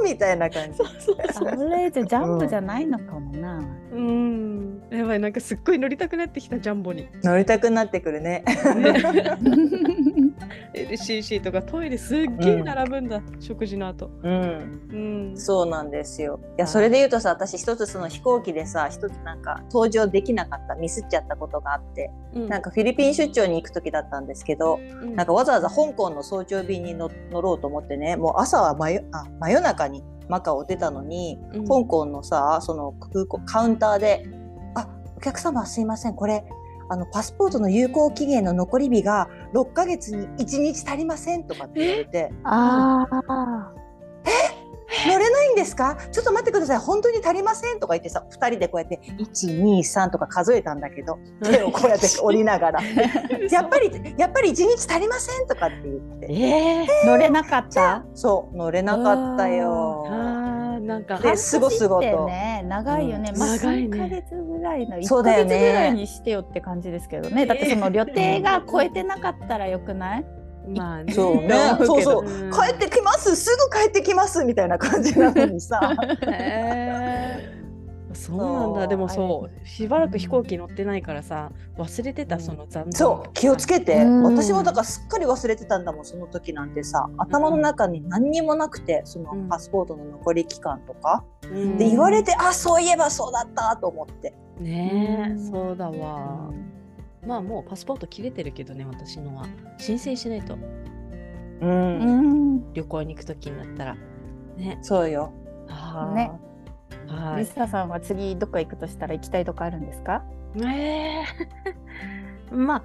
[0.00, 0.78] ボみたいな感じ。
[0.78, 3.58] そうそうそうあれじゃジャンプじゃないのかもな。
[3.58, 3.85] うん
[4.90, 8.44] やばいなんかすっごい乗りたくなってきたジャンボに、乗りたくなってくるね。
[8.76, 8.92] ね、
[10.74, 14.10] LCC とかトイレすっげえ並ぶんだ、食事の後。
[14.22, 14.88] うん。
[14.92, 15.36] うん。
[15.36, 16.40] そうなんですよ。
[16.56, 22.48] いやそれで言うとさ私一つその飛行機でさ一つなんか搭乗できなかったミスっちゃったことがあってうん。
[22.48, 25.14] なんかフィリピン出張に行く時だったんですけどうん。
[25.16, 34.24] なんかわざわざ香港の早朝便に乗乗ろうと思ってねもう朝は真夜あ真夜中にマカオを出たのに、うん香港のさその空港カウンターで
[34.74, 36.44] 「あお客様すいませんこれ
[36.88, 42.32] あのパスポートの有効期限の残り日が6ヶ月に1日足りません」とかって言われて。
[42.44, 43.85] ああ。
[45.06, 45.96] 乗れないんですか？
[46.10, 46.78] ちょっと待ってください。
[46.78, 52.80] 本当に足りませんとか言ってさ2人でこうやって123とか数えたんだけど手をこうやって折りながら。
[53.50, 56.26] やっぱりやっぱり1日足りませんとかって言って。
[56.30, 58.04] ええ乗れなかった？
[58.14, 60.06] そう乗れなかったよ。
[60.86, 62.28] なんかですごすごと。
[62.68, 63.40] 長いよね、うん。
[63.40, 63.96] まあ長いね。
[63.96, 65.50] 3ヶ月ぐらいの1そうだよね。
[65.50, 67.44] ヶ月ぐらいにしてよって感じですけどね。
[67.46, 70.24] だってその予定が超えてなかったらよくない？
[70.66, 71.12] まあね。
[71.12, 71.54] そうね。
[71.84, 72.24] そうそう。
[72.26, 72.50] うん。
[72.50, 73.36] 帰ってきます。
[73.36, 75.80] すぐ帰ってきますみたいな感じなのにさ。
[78.16, 78.86] そうなんだ。
[78.88, 82.40] でもそうしばらく飛行機乗ってないからさ忘れてたうん。
[82.42, 84.02] その残念そう気をつけて。
[84.02, 84.22] うん。
[84.22, 87.08] 私もだからすっかり忘れてたんだもんその時なんてさ。
[87.18, 89.48] 頭の中に何にもなくてそのうん。
[89.48, 91.76] パスポートの残り期間とか、うん。
[91.76, 94.34] で言われてあそういえばそうだったと思って。
[94.58, 95.50] ねえうん。
[95.50, 96.50] そうだわ
[97.26, 99.46] まあもうパスポート切れてるけどね私のは。
[99.78, 100.56] 申請しないと。
[101.60, 102.00] うん。
[102.00, 102.22] う
[102.58, 103.96] ん旅行に行く時になったら。
[104.56, 104.78] ね。
[104.82, 105.32] そうよ。
[106.14, 106.30] ね。
[107.08, 107.40] はい。
[107.40, 110.24] リサさんは次どっか行くとしたら行きたいとこあるんですか？
[110.56, 112.52] えー。
[112.54, 112.82] まあ、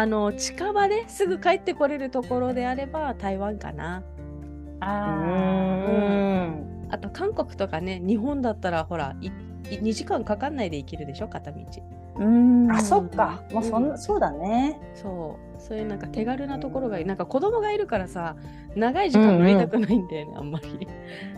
[0.00, 4.02] あの、近場ですぐ帰ってこれるところであれば台湾かな。
[4.80, 6.88] うん。
[6.90, 9.30] あと韓国とかね、日本だったらほら、いい
[9.70, 11.58] 2時間かかんないで行けるでしょ、片道。
[12.18, 12.70] うん。
[12.70, 13.42] あそっか。
[13.52, 14.80] もうそんなそうだね。
[14.94, 17.04] そう、そういうなんか手軽なところがいい。
[17.04, 18.36] なんか子供がいるからさ、
[18.74, 20.88] 長い時間乗りたくないんだよね、あんまり。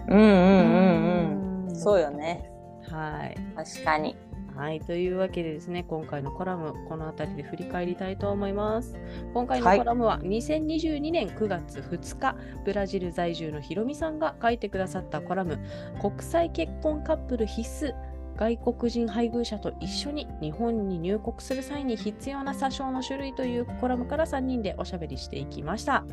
[0.08, 1.76] うんうんうんうん。
[1.76, 2.50] そうよね。
[2.88, 3.36] はい。
[3.56, 4.16] 確かに。
[4.56, 8.98] はい、というわけでですね、今回のコラム、この辺りで振り返りたいと思います。
[9.32, 9.78] 今回のはい。
[9.78, 15.58] コラムは2022年9月2日、ブラジル在住のひろみさんが書いてくださったコラム、
[16.02, 17.94] 国際結婚カップル必須、
[18.36, 26.04] 外国人配偶者と一緒に日本に入国する際に必要な詐称の種類というコラムから3人でおしゃべりしていきました。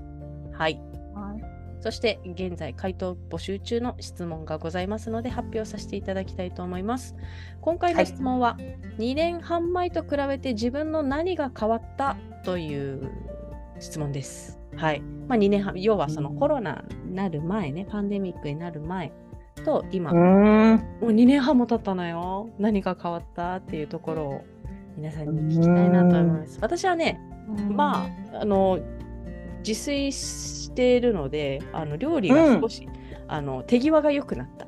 [0.54, 0.80] はい。
[1.16, 7.16] はいそして現在回答募集中の質問がございますので発表させていただきたいと思います。
[7.62, 8.58] 今回の質問は、
[8.98, 13.12] 2年半前と比べて自分の何が変わったという
[13.80, 14.60] 質問です。
[14.76, 15.02] はい。
[15.28, 19.14] まあ2年半、要はそのコロナになる前ね、パンデミックになる前
[19.68, 22.50] と今、もんう2年半も経ったのよ。
[22.58, 24.42] 何が変わったっていうところを
[24.96, 26.58] 皆さんに聞きたいなと思います。
[26.62, 27.20] 私はね、
[27.70, 28.80] まあ、あの、
[29.68, 32.88] 自炊しているので、あの料理が少し、
[33.28, 34.66] あの手際が良くなった。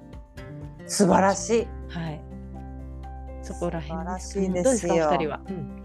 [0.86, 2.20] 素晴らしいはい。
[3.42, 5.40] そこら辺素晴らしいどうでですよお二人は？
[5.48, 5.82] うん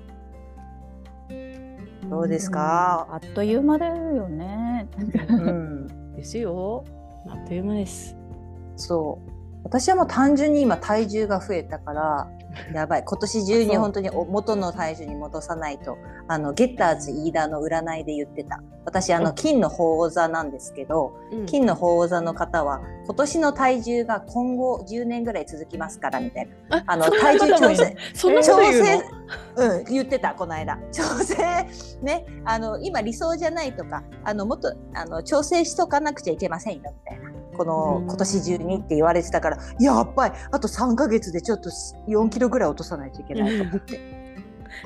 [2.11, 3.07] どうですか？
[3.13, 4.89] あっという間だよね。
[5.29, 5.87] うん
[6.17, 6.85] ですよ。
[7.29, 8.17] あっという間です。
[8.77, 9.35] そう。
[9.65, 12.29] 私はもう単純に今体重が増えたから
[12.73, 13.05] やばい。
[13.05, 15.97] 今年中に本当にお元の体重に戻さないと。
[16.27, 18.63] あのゲッターズ飯田の占いで言ってた。
[18.85, 21.47] 私あの金の鳳座なんですけどうん。
[21.47, 26.85] 金の鳳座の方は今年の体重が今後10年ぐらい続きますからみたいな。
[26.87, 27.97] あの体重調整。
[28.15, 28.97] 調整？
[28.97, 29.03] の
[29.57, 30.79] うん、言ってたこの間。
[30.93, 31.37] 調整？
[32.03, 32.27] ね？
[32.45, 41.71] あの今理想じゃないとかあのもっとあの調整しとかなくちゃいけませんよみたいなこのうん今年中にって言われてたからやっぱりあと3ヶ月でちょっと
[42.09, 44.15] 4キロぐらい落とさないといけないと思って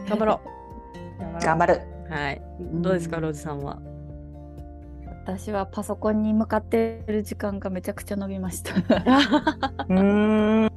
[0.08, 0.58] 頑張ろう。
[1.44, 1.82] 頑張る。
[2.08, 2.12] う。
[2.12, 2.42] はい。
[2.74, 3.78] どうですか、ローズさんは？
[5.24, 8.72] 私はパソコンに向かってる時間がめちゃくちゃ伸びました。
[9.90, 10.70] うん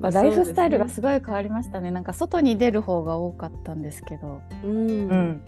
[0.00, 1.90] まあ、ライフスタイルがすごい変わりましたね。
[1.90, 4.70] なんか外に出る方が多かったんですけど、うん。
[4.70, 5.42] うん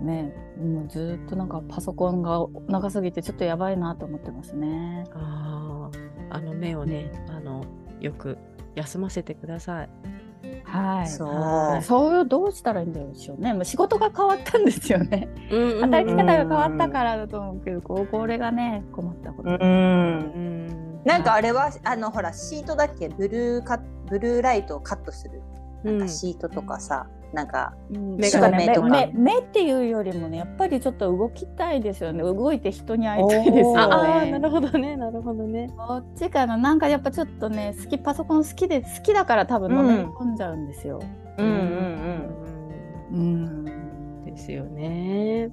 [0.00, 5.04] ね、もうずっとなんかパソコンが長すぎてちょっとやばいなと思ってますね。
[5.14, 5.90] あ
[6.30, 7.64] あ、あの目をね、あの、
[8.00, 8.38] よく
[8.74, 9.90] 休ませてください。
[10.64, 11.08] はい。
[11.08, 13.52] そうはいそういうどうしたらいいんでしょうね。
[13.52, 15.28] もう仕事が変わったんですよね。
[15.50, 19.50] うん働き方が変わったからだと思うけど、これがね困ったこと。
[19.50, 21.00] うんうん。
[21.04, 23.08] なんかあれはあのほらシートだっけ？
[23.10, 25.42] ブルーカブルーライトをカットする
[25.84, 33.78] うん、なんかシートとかさ、なんかうん目とか目目っていうよりもねやっぱりちょっと動きたいですよね動いて人に会いたいですよね。
[33.80, 35.70] ああー、なるほどね、なるほどね。
[35.76, 41.00] こっちかななんかやっぱちょっとね好きパソコン好きで好きだから多分のめり込んじゃうんですよ。
[41.38, 41.52] うんうん
[43.12, 45.50] うんうんですよね。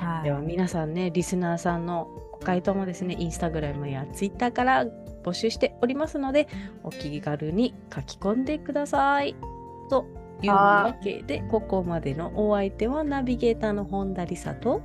[0.00, 4.86] はいでは皆さんね、リスナーさんのご回答もですね、インスタグラムやツイッターから
[5.22, 6.48] 募集しておりますので、
[6.82, 9.36] お気軽に書き込んでください。
[9.88, 10.06] と
[10.46, 14.82] いうわけで、ここまでのお相手はナビゲーターの本田理沙と、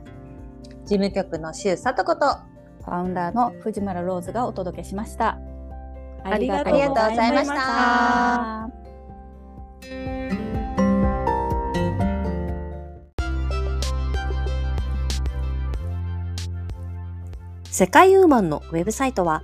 [0.85, 2.37] 事務局の周佐とこと
[2.83, 5.39] ファウンダーの藤村ローズがお届けしました。
[6.25, 8.69] ありがとうございましたあ
[17.65, 19.43] 世界ウーマンのウェブサイトは